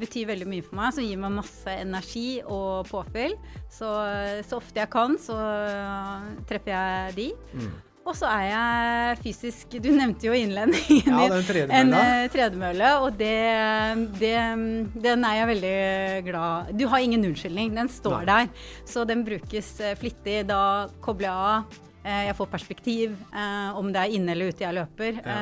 betyr 0.00 0.30
veldig 0.32 0.48
mye 0.48 0.64
for 0.64 0.80
meg, 0.80 0.96
som 0.96 1.04
gir 1.06 1.20
meg 1.20 1.36
masse 1.36 1.78
energi 1.84 2.26
og 2.42 2.88
påfyll. 2.90 3.36
Så, 3.70 3.92
så 4.48 4.58
ofte 4.58 4.82
jeg 4.82 4.92
kan, 4.92 5.18
så 5.20 5.38
treffer 6.48 6.74
jeg 6.74 7.16
de. 7.20 7.30
Og 8.02 8.16
så 8.18 8.26
er 8.26 8.46
jeg 8.48 9.18
fysisk 9.22 9.76
Du 9.82 9.88
nevnte 9.94 10.26
jo 10.26 10.34
innledningen 10.34 11.12
Ja, 11.12 11.28
din 11.38 11.70
en 11.70 11.94
eh, 11.96 12.24
tredemølle, 12.32 12.90
og 13.04 13.14
det, 13.18 13.36
det, 14.18 14.34
den 15.04 15.28
er 15.28 15.38
jeg 15.38 15.50
veldig 15.52 15.76
glad 16.26 16.72
Du 16.78 16.88
har 16.90 17.04
ingen 17.04 17.28
unnskyldning, 17.30 17.76
den 17.78 17.90
står 17.92 18.26
Nei. 18.26 18.26
der. 18.32 18.66
Så 18.88 19.06
den 19.08 19.22
brukes 19.26 19.70
eh, 19.80 19.94
flittig. 19.98 20.42
Da 20.50 20.88
kobler 21.04 21.28
jeg 21.28 21.54
av. 21.54 21.80
Eh, 22.02 22.22
jeg 22.26 22.36
får 22.40 22.50
perspektiv, 22.50 23.16
om 23.78 23.92
det 23.94 24.02
er 24.02 24.18
inne 24.18 24.34
eller 24.34 24.50
ute 24.50 24.66
jeg 24.66 24.78
løper. 24.80 25.22
Ja. 25.22 25.40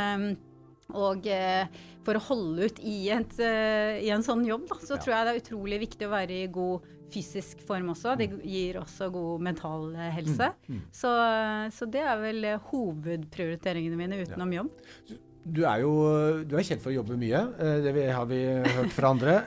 Og 0.95 1.27
eh, 1.27 1.67
for 2.07 2.17
å 2.19 2.23
holde 2.31 2.67
ut 2.71 2.81
i, 2.83 3.11
et, 3.15 3.35
eh, 3.45 4.01
i 4.07 4.11
en 4.15 4.25
sånn 4.25 4.45
jobb, 4.49 4.67
da, 4.71 4.79
så 4.83 4.97
Ja. 4.97 5.03
tror 5.03 5.15
jeg 5.17 5.27
det 5.27 5.35
er 5.35 5.41
utrolig 5.45 5.79
viktig 5.87 6.09
å 6.09 6.13
være 6.15 6.43
i 6.45 6.47
god 6.53 6.87
fysisk 7.11 7.61
form 7.67 7.89
også. 7.91 8.17
Det 8.17 8.29
gir 8.47 8.79
også 8.81 9.11
god 9.13 9.41
mental 9.43 9.89
eh, 9.97 10.11
helse. 10.15 10.53
Så, 10.95 11.11
så 11.75 11.89
det 11.91 12.05
er 12.07 12.21
vel 12.23 12.47
hovedprioriteringene 12.71 13.99
mine 13.99 14.21
utenom 14.25 14.53
jobb. 14.55 14.71
Du 15.51 15.63
er 15.65 15.81
jo 15.83 15.93
du 16.45 16.53
er 16.59 16.63
kjent 16.69 16.83
for 16.85 16.93
å 16.93 16.99
jobbe 17.01 17.17
mye, 17.19 17.41
det 17.83 18.11
har 18.13 18.27
vi 18.29 18.43
hørt 18.77 18.93
fra 18.93 19.11
andre. 19.15 19.39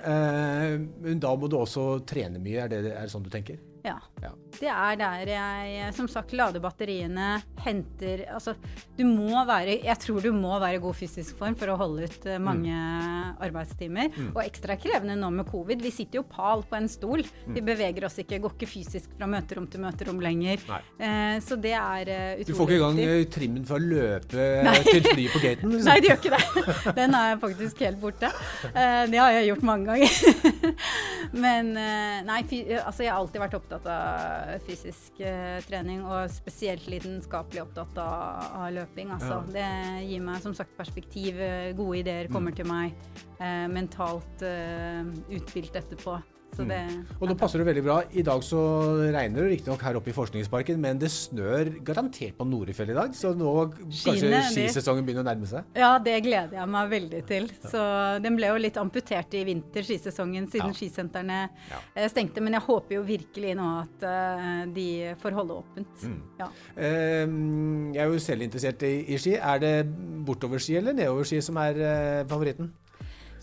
Men 1.00 1.20
da 1.22 1.36
må 1.38 1.48
du 1.48 1.56
også 1.60 2.02
trene 2.10 2.42
mye, 2.42 2.66
er 2.66 2.72
det, 2.74 2.80
er 2.92 3.06
det 3.06 3.14
sånn 3.14 3.24
du 3.24 3.30
tenker? 3.34 3.62
Ja. 3.84 3.98
Ja. 4.24 4.32
Det 4.54 4.70
er 4.72 5.00
der 5.00 5.30
jeg 5.34 5.94
som 5.98 6.08
sagt 6.08 6.32
lader 6.38 6.62
batteriene, 6.64 7.42
henter 7.66 8.26
Altså, 8.32 8.54
du 8.96 9.04
må 9.08 9.42
være 9.48 9.80
Jeg 9.84 9.98
tror 10.00 10.24
du 10.24 10.32
må 10.36 10.56
være 10.62 10.78
i 10.78 10.84
god 10.84 10.96
fysisk 10.96 11.36
form 11.40 11.58
for 11.60 11.74
å 11.74 11.78
holde 11.80 12.08
ut 12.08 12.28
mange 12.40 12.64
mange 12.64 13.36
arbeidstimer. 13.44 14.12
Og 14.34 14.42
ekstra 14.44 14.78
krevende 14.80 15.16
nå 15.20 15.30
med 15.34 15.48
covid. 15.50 15.82
Vi 15.84 15.92
sitter 15.94 16.22
jo 16.22 16.26
pal 16.30 16.64
på 16.68 16.78
en 16.78 16.90
stol. 16.92 17.24
Vi 17.48 17.64
beveger 17.66 18.06
oss 18.08 18.20
ikke, 18.22 18.40
går 18.44 18.56
ikke 18.58 18.70
fysisk 18.70 19.14
fra 19.18 19.28
møterom 19.30 19.68
til 19.72 19.84
møterom 19.84 20.22
lenger. 20.24 20.64
Eh, 20.98 21.38
så 21.44 21.58
det 21.62 21.74
er 21.78 22.12
eh, 22.14 22.44
utrolig 22.44 22.48
Du 22.48 22.60
får 22.60 22.72
ikke 22.74 22.90
engang 22.90 23.02
eh, 23.04 23.26
trimmen 23.34 23.68
for 23.68 23.80
å 23.80 23.84
løpe 23.84 24.48
til 24.88 25.08
flyet 25.10 25.34
på 25.36 25.44
gaten? 25.44 25.74
Liksom. 25.74 25.90
Nei, 25.90 25.98
det 26.04 26.12
gjør 26.12 26.22
ikke 26.22 26.36
det. 26.36 26.66
Den 27.02 27.18
er 27.20 27.42
faktisk 27.42 27.84
helt 27.88 28.02
borte. 28.02 28.32
Eh, 28.72 29.04
det 29.12 29.20
har 29.22 29.34
jeg 29.38 29.50
gjort 29.52 29.68
mange 29.68 29.92
ganger. 29.92 30.74
Men 31.46 31.74
eh, 31.80 32.20
nei, 32.28 32.40
fy, 32.50 32.64
altså 32.80 33.06
jeg 33.06 33.14
har 33.14 33.22
alltid 33.22 33.44
vært 33.44 33.58
opptatt 33.60 33.73
av 33.76 34.60
fysisk 34.68 35.20
eh, 35.24 35.58
trening, 35.68 36.04
og 36.06 36.32
spesielt 36.34 36.86
lidenskapelig 36.92 37.64
opptatt 37.66 37.98
av, 38.02 38.52
av 38.64 38.68
løping. 38.76 39.14
Altså. 39.16 39.42
Det 39.54 39.68
gir 40.08 40.24
meg 40.26 40.44
som 40.44 40.56
sagt 40.58 40.76
perspektiv, 40.78 41.42
eh, 41.42 41.72
gode 41.78 42.04
ideer 42.04 42.32
kommer 42.34 42.56
til 42.56 42.70
meg, 42.70 42.94
eh, 43.40 43.66
mentalt 43.72 44.46
eh, 44.48 45.02
uthvilt 45.34 45.82
etterpå. 45.82 46.20
Så 46.54 46.66
det 46.70 46.80
Og 47.20 47.28
nå 47.30 47.36
passer 47.40 47.62
det 47.62 47.66
veldig 47.68 47.84
bra. 47.86 47.96
I 48.14 48.22
dag 48.26 48.44
så 48.46 48.60
regner 49.14 49.42
det 49.44 49.50
riktignok 49.56 49.82
her 49.82 49.98
oppe 49.98 50.12
i 50.12 50.16
Forskningsparken, 50.16 50.78
men 50.82 51.00
det 51.02 51.10
snør 51.14 51.72
garantert 51.86 52.36
på 52.38 52.46
Norefjell 52.46 52.92
i 52.94 52.98
dag, 52.98 53.16
så 53.18 53.32
nå 53.38 53.54
kanskje 53.74 54.42
skisesongen 54.52 55.06
begynner 55.08 55.26
å 55.26 55.28
nærme 55.32 55.50
seg? 55.50 55.66
Ja, 55.80 55.96
det 56.04 56.20
gleder 56.26 56.60
jeg 56.60 56.70
meg 56.76 56.92
veldig 56.94 57.22
til. 57.30 57.50
Så 57.72 57.82
Den 58.24 58.38
ble 58.38 58.52
jo 58.52 58.60
litt 58.62 58.78
amputert 58.78 59.34
i 59.34 59.44
vinter, 59.48 59.82
skisesongen, 59.88 60.48
siden 60.52 60.74
Ja. 60.74 60.78
skisentrene 60.78 61.40
Ja. 61.72 61.80
eh, 61.96 62.08
stengte. 62.10 62.42
Men 62.42 62.54
jeg 62.54 62.62
håper 62.68 62.96
jo 63.00 63.04
virkelig 63.04 63.56
nå 63.58 63.68
at 63.82 64.04
eh, 64.04 64.66
de 64.74 64.88
får 65.22 65.34
holde 65.34 65.58
åpent. 65.64 66.04
Mm. 66.04 66.22
Ja. 66.40 66.48
Eh, 66.78 67.26
jeg 67.96 68.04
er 68.06 68.14
jo 68.14 68.20
selv 68.20 68.42
interessert 68.46 68.84
i, 68.84 68.94
i 69.14 69.18
ski. 69.18 69.36
Er 69.42 69.60
det 69.60 69.74
bortoverski 70.26 70.78
eller 70.78 70.94
nedoverski 70.94 71.42
som 71.42 71.58
er 71.58 71.74
eh, 71.82 72.24
favoritten? 72.30 72.72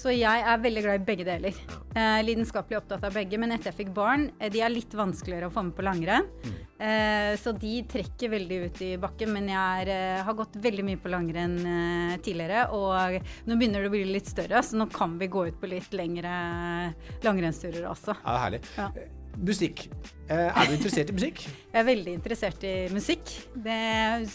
Så 0.00 0.14
jeg 0.16 0.44
er 0.48 0.60
veldig 0.62 0.82
glad 0.86 1.02
i 1.02 1.04
begge 1.04 1.24
deler. 1.28 1.56
Eh, 1.92 2.20
lidenskapelig 2.24 2.78
opptatt 2.78 3.02
av 3.04 3.12
begge, 3.12 3.36
men 3.40 3.52
etter 3.52 3.68
jeg 3.68 3.82
fikk 3.82 3.90
barn, 3.96 4.30
eh, 4.40 4.48
de 4.52 4.62
er 4.64 4.72
litt 4.72 4.94
vanskeligere 4.96 5.50
å 5.50 5.52
få 5.52 5.66
med 5.66 5.76
på 5.76 5.84
langrenn. 5.84 6.28
Eh, 6.80 7.36
så 7.36 7.52
de 7.52 7.82
trekker 7.84 8.32
veldig 8.32 8.60
ut 8.64 8.82
i 8.86 8.90
bakken, 8.96 9.34
men 9.36 9.50
jeg 9.52 9.84
er, 9.84 9.92
eh, 9.92 10.22
har 10.24 10.38
gått 10.38 10.56
veldig 10.56 10.86
mye 10.88 11.02
på 11.02 11.12
langrenn 11.12 11.58
eh, 11.60 12.16
tidligere. 12.24 12.70
Og 12.72 13.20
nå 13.44 13.60
begynner 13.60 13.84
det 13.84 13.92
å 13.92 13.96
bli 13.98 14.04
litt 14.08 14.32
større, 14.32 14.64
så 14.64 14.80
nå 14.80 14.88
kan 14.90 15.18
vi 15.20 15.28
gå 15.28 15.48
ut 15.50 15.60
på 15.60 15.68
litt 15.68 15.92
lengre 15.92 16.32
langrennsturer 17.20 17.84
også. 17.92 18.16
Ja, 18.24 18.38
er 18.38 18.44
herlig. 18.46 18.64
Ja. 18.78 18.92
Musikk. 19.40 19.86
Eh, 20.30 20.46
er 20.46 20.66
du 20.68 20.74
interessert 20.76 21.08
i 21.10 21.14
musikk? 21.16 21.40
Jeg 21.72 21.80
er 21.80 21.86
veldig 21.88 22.12
interessert 22.18 22.64
i 22.68 22.72
musikk. 22.94 23.30
Det, 23.64 23.78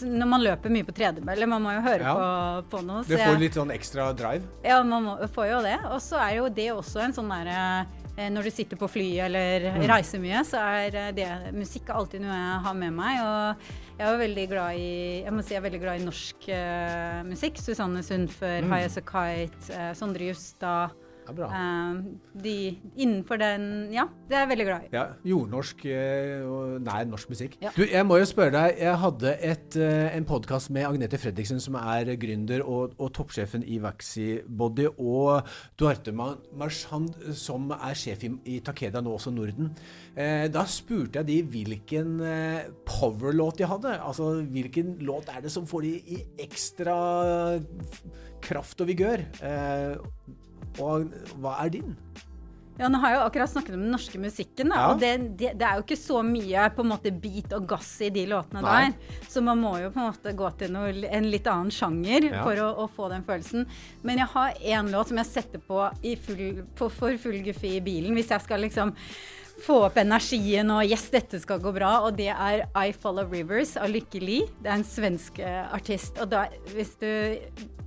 når 0.04 0.28
man 0.28 0.42
løper 0.44 0.72
mye 0.74 0.84
på 0.88 0.92
tredemølle, 0.96 1.46
man 1.48 1.62
må 1.64 1.72
jo 1.76 1.84
høre 1.86 2.02
Ja. 2.04 2.14
på, 2.16 2.66
på 2.74 2.80
noe. 2.84 3.04
Det 3.08 3.20
får 3.22 3.38
litt 3.40 3.56
sånn 3.56 3.72
ekstra 3.72 4.10
drive. 4.18 4.44
Ja, 4.66 4.82
man 4.84 5.06
må, 5.06 5.14
får 5.32 5.46
jo 5.54 5.60
det. 5.64 5.76
Og 5.92 6.02
så 6.04 6.18
er 6.20 6.34
jo 6.40 6.50
det 6.52 6.68
også 6.74 7.00
en 7.06 7.14
sånn 7.16 7.30
derre 7.32 7.86
eh, 8.18 8.28
Når 8.32 8.48
du 8.48 8.50
sitter 8.58 8.76
på 8.80 8.88
flyet 8.90 9.24
eller 9.30 9.70
Mm. 9.76 9.86
reiser 9.88 10.20
mye, 10.20 10.42
så 10.48 10.60
er 10.60 10.94
eh, 11.06 11.10
det 11.16 11.30
musikk 11.56 11.88
alltid 11.94 12.20
noe 12.26 12.34
jeg 12.36 12.60
har 12.66 12.74
med 12.82 12.92
meg. 12.98 13.22
Og 13.22 13.72
jeg 13.96 14.06
er 14.10 14.20
veldig 14.26 14.46
glad 14.52 14.76
i 14.82 14.92
jeg 15.24 15.32
må 15.32 15.42
si 15.46 15.54
jeg 15.54 15.62
er 15.62 15.66
veldig 15.70 15.82
glad 15.86 16.00
i 16.02 16.04
norsk 16.04 16.50
uh, 16.52 17.22
musikk. 17.30 17.56
Susanne 17.62 18.02
Sundfør, 18.04 18.58
Mm. 18.66 18.72
High 18.74 18.84
As 18.90 18.98
A 19.00 19.04
Kite, 19.06 19.70
uh, 19.72 19.92
Sondre 19.96 20.28
Justad. 20.32 20.92
Ja, 21.26 21.32
bra. 21.34 21.48
eh, 21.50 21.96
de 22.42 22.56
innenfor 22.96 23.38
den 23.40 23.92
Ja, 23.92 24.04
det 24.28 24.36
er 24.36 24.44
jeg 24.44 24.50
veldig 24.52 24.66
glad 24.68 24.84
i. 24.86 24.90
Ja, 24.94 25.04
Jordnorsk 25.26 25.84
eh, 25.90 26.44
og 26.46 26.80
nær 26.86 27.04
norsk 27.10 27.28
musikk. 27.32 27.56
Ja. 27.62 27.72
Du, 27.76 27.82
jeg 27.82 28.06
må 28.06 28.18
jo 28.20 28.28
spørre 28.30 28.52
deg, 28.54 28.78
jeg 28.84 29.00
hadde 29.02 29.32
et, 29.42 29.76
eh, 29.76 30.16
en 30.16 30.24
podkast 30.28 30.70
med 30.70 30.86
Agnete 30.86 31.18
Fredriksen, 31.18 31.58
som 31.60 31.74
er 31.80 32.12
gründer 32.22 32.62
og, 32.62 32.94
og 33.02 33.12
toppsjefen 33.16 33.64
i 33.66 33.80
Vaxibody, 33.82 34.86
og 34.98 35.48
Duarte 35.78 36.14
Marchand, 36.14 37.14
som 37.34 37.70
er 37.74 37.98
sjef 37.98 38.22
i, 38.28 38.30
i 38.56 38.60
Takeda, 38.64 39.02
nå 39.02 39.16
også 39.18 39.34
Norden. 39.34 39.72
Eh, 40.14 40.46
da 40.52 40.62
spurte 40.70 41.20
jeg 41.24 41.26
de 41.26 41.40
hvilken 41.56 42.20
power-låt 42.86 43.58
de 43.58 43.66
hadde. 43.68 43.96
Altså 43.98 44.30
hvilken 44.46 44.96
låt 45.06 45.28
er 45.34 45.42
det 45.42 45.50
som 45.52 45.66
får 45.66 45.82
de 45.82 45.94
i 46.16 46.20
ekstra 46.46 46.96
kraft 48.46 48.80
og 48.84 48.90
vigør? 48.92 49.24
Og 50.82 51.12
hva 51.40 51.56
er 51.64 51.70
din? 51.78 51.96
Ja, 52.76 52.90
nå 52.92 52.98
har 53.00 53.08
jeg 53.14 53.16
jo 53.16 53.24
akkurat 53.30 53.48
snakket 53.48 53.72
om 53.78 53.80
den 53.86 53.92
norske 53.94 54.18
musikken, 54.20 54.68
da, 54.68 54.76
Ja. 54.76 54.88
og 54.92 54.98
det, 55.00 55.10
det, 55.40 55.54
det 55.56 55.64
er 55.64 55.78
jo 55.78 55.84
ikke 55.86 55.96
så 55.96 56.18
mye 56.22 56.66
på 56.76 56.84
en 56.84 56.90
måte 56.90 57.12
beat 57.22 57.54
og 57.56 57.64
gass 57.70 57.94
i 58.04 58.10
de 58.12 58.26
låtene 58.28 58.60
Nei. 58.60 58.90
der. 58.90 59.22
Så 59.32 59.40
man 59.40 59.62
må 59.62 59.70
jo 59.80 59.88
på 59.94 60.02
en 60.02 60.10
måte 60.10 60.34
gå 60.36 60.50
til 60.60 60.74
noe, 60.74 60.90
en 61.08 61.30
litt 61.32 61.48
annen 61.48 61.72
sjanger 61.72 62.26
Ja. 62.28 62.42
for 62.44 62.60
å, 62.60 62.66
å 62.84 62.86
få 62.92 63.08
den 63.14 63.24
følelsen. 63.24 63.64
Men 64.04 64.20
jeg 64.20 64.28
har 64.34 64.60
én 64.60 64.90
låt 64.92 65.08
som 65.08 65.16
jeg 65.22 65.30
setter 65.30 65.58
på, 65.64 65.80
i 66.04 66.16
full, 66.20 66.66
på 66.76 66.90
for 66.92 67.16
full 67.16 67.40
guffe 67.48 67.64
i 67.78 67.80
bilen 67.80 68.12
hvis 68.18 68.28
jeg 68.36 68.44
skal 68.44 68.60
liksom 68.60 68.92
få 69.64 69.78
opp 69.86 69.96
energien 69.96 70.68
og 70.70 70.82
'yes, 70.84 71.08
dette 71.10 71.40
skal 71.40 71.60
gå 71.60 71.72
bra', 71.72 72.02
og 72.06 72.16
det 72.16 72.28
er 72.28 72.66
'I 72.74 72.92
Follow 72.92 73.24
Rivers' 73.30 73.76
av 73.80 73.88
Lykke 73.90 74.20
Li. 74.20 74.40
Det 74.62 74.68
er 74.70 74.74
en 74.76 74.84
svensk 74.84 75.38
eh, 75.38 75.72
artist. 75.72 76.18
Og 76.20 76.28
da, 76.30 76.46
hvis 76.74 76.96
du 77.00 77.06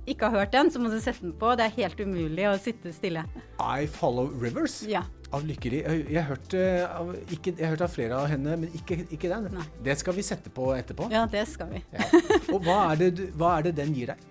ikke 0.06 0.28
har 0.28 0.38
hørt 0.40 0.52
den, 0.52 0.70
så 0.70 0.80
må 0.80 0.90
du 0.90 0.98
sette 1.00 1.20
den 1.22 1.32
på. 1.32 1.52
Det 1.56 1.64
er 1.68 1.76
helt 1.82 2.00
umulig 2.00 2.48
å 2.48 2.58
sitte 2.58 2.92
stille. 2.92 3.24
I 3.60 3.86
Follow 3.86 4.26
Rivers 4.40 4.82
Ja. 4.88 5.02
av 5.32 5.44
Lykke 5.46 5.70
Li. 5.70 5.82
jeg, 5.82 6.00
eh, 6.00 6.10
jeg 6.10 6.24
har 6.24 7.70
hørt 7.76 7.80
av 7.82 7.90
flere 7.94 8.14
av 8.18 8.26
henne, 8.28 8.56
men 8.56 8.68
ikke, 8.74 9.06
ikke 9.12 9.28
den. 9.28 9.52
Nei. 9.54 9.62
Det 9.84 9.98
skal 9.98 10.14
vi 10.14 10.22
sette 10.22 10.50
på 10.50 10.74
etterpå. 10.74 11.10
ja, 11.10 11.26
det 11.26 11.46
skal 11.48 11.68
vi. 11.70 11.84
Ja. 11.92 12.04
Og 12.52 12.62
hva 12.62 12.92
er, 12.92 12.96
det, 12.96 13.30
hva 13.36 13.58
er 13.58 13.62
det 13.62 13.76
den 13.76 13.94
gir 13.94 14.06
deg? 14.06 14.16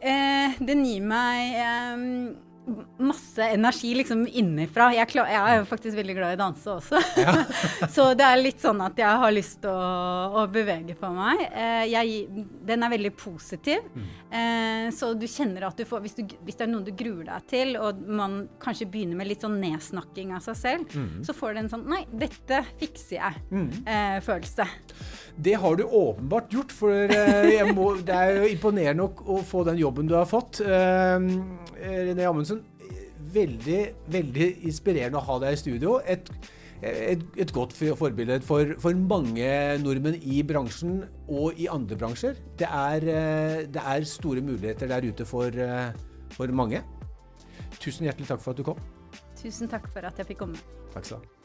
Eh, 0.00 0.52
den 0.60 0.84
gir 0.86 1.00
meg 1.02 1.54
eh, 1.58 2.34
masse 2.98 3.44
energi 3.54 3.94
liksom 3.98 4.24
innenfra. 4.26 4.90
Jeg, 4.96 5.08
klar, 5.12 5.28
jeg 5.30 5.40
er 5.40 5.60
jo 5.60 5.68
faktisk 5.68 5.98
veldig 5.98 6.16
glad 6.18 6.34
i 6.34 6.38
å 6.38 6.40
danse 6.42 6.72
også. 6.72 7.00
så 7.94 8.08
det 8.18 8.26
er 8.26 8.40
litt 8.40 8.62
sånn 8.62 8.80
at 8.84 8.98
jeg 9.00 9.22
har 9.22 9.34
lyst 9.34 9.60
til 9.64 9.72
å, 9.72 10.42
å 10.42 10.46
bevege 10.52 10.96
på 10.98 11.10
meg. 11.14 11.44
Eh, 11.48 11.84
jeg, 11.92 12.46
den 12.68 12.84
er 12.84 12.92
veldig 12.94 13.12
positiv. 13.18 13.88
Eh, 14.30 14.88
så 14.94 15.12
du 15.18 15.26
kjenner 15.30 15.68
at 15.68 15.78
du 15.78 15.86
får 15.88 16.04
hvis, 16.04 16.18
du, 16.18 16.36
hvis 16.46 16.58
det 16.58 16.66
er 16.66 16.72
noen 16.72 16.86
du 16.86 16.92
gruer 16.96 17.26
deg 17.28 17.48
til, 17.50 17.74
og 17.80 18.02
man 18.06 18.40
kanskje 18.62 18.88
begynner 18.90 19.18
med 19.18 19.30
litt 19.30 19.44
sånn 19.44 19.58
nedsnakking 19.62 20.34
av 20.36 20.44
seg 20.44 20.60
selv, 20.62 20.98
så 21.26 21.34
får 21.36 21.54
du 21.54 21.62
en 21.64 21.72
sånn 21.72 21.86
Nei, 21.88 22.02
dette 22.12 22.60
fikser 22.76 23.22
jeg-følelse. 23.22 24.66
Det 25.38 25.54
har 25.62 25.76
du 25.78 25.84
åpenbart 25.84 26.52
gjort, 26.52 26.72
for 26.74 27.14
eh, 27.14 27.72
må, 27.74 27.92
det 28.04 28.14
er 28.14 28.40
jo 28.40 28.48
imponerende 28.50 29.06
å, 29.06 29.38
få 29.46 29.62
den 29.68 29.78
jobben 29.80 30.08
du 30.10 30.16
har 30.18 30.26
fått. 30.28 30.60
Eh, 30.60 31.28
René 31.78 32.26
Amundsen, 32.26 32.57
veldig, 33.34 33.80
veldig 34.12 34.48
inspirerende 34.68 35.20
å 35.20 35.26
ha 35.26 35.38
deg 35.44 35.56
i 35.56 35.60
studio. 35.60 35.98
Et, 36.06 36.30
et, 36.82 37.24
et 37.44 37.54
godt 37.54 37.74
forbilde 37.76 38.40
for, 38.46 38.74
for 38.82 38.98
mange 38.98 39.48
nordmenn 39.82 40.20
i 40.22 40.42
bransjen 40.46 41.00
og 41.28 41.58
i 41.60 41.70
andre 41.72 41.98
bransjer. 42.00 42.38
Det 42.58 42.68
er, 42.68 43.08
eh, 43.14 43.64
det 43.70 43.86
er 43.94 44.06
store 44.08 44.44
muligheter 44.44 44.90
der 44.90 45.08
ute 45.08 45.26
for, 45.28 45.48
eh, 45.52 45.90
for 46.36 46.54
mange. 46.54 46.84
Tusen 47.78 48.08
hjertelig 48.08 48.30
takk 48.32 48.44
for 48.44 48.54
at 48.54 48.62
du 48.62 48.68
kom. 48.72 48.86
Tusen 49.38 49.70
takk 49.70 49.90
for 49.92 50.06
at 50.08 50.18
jeg 50.18 50.32
fikk 50.32 50.46
komme. 50.46 50.62
Takk 50.94 51.04
skal 51.04 51.20
du 51.20 51.26
ha. 51.26 51.37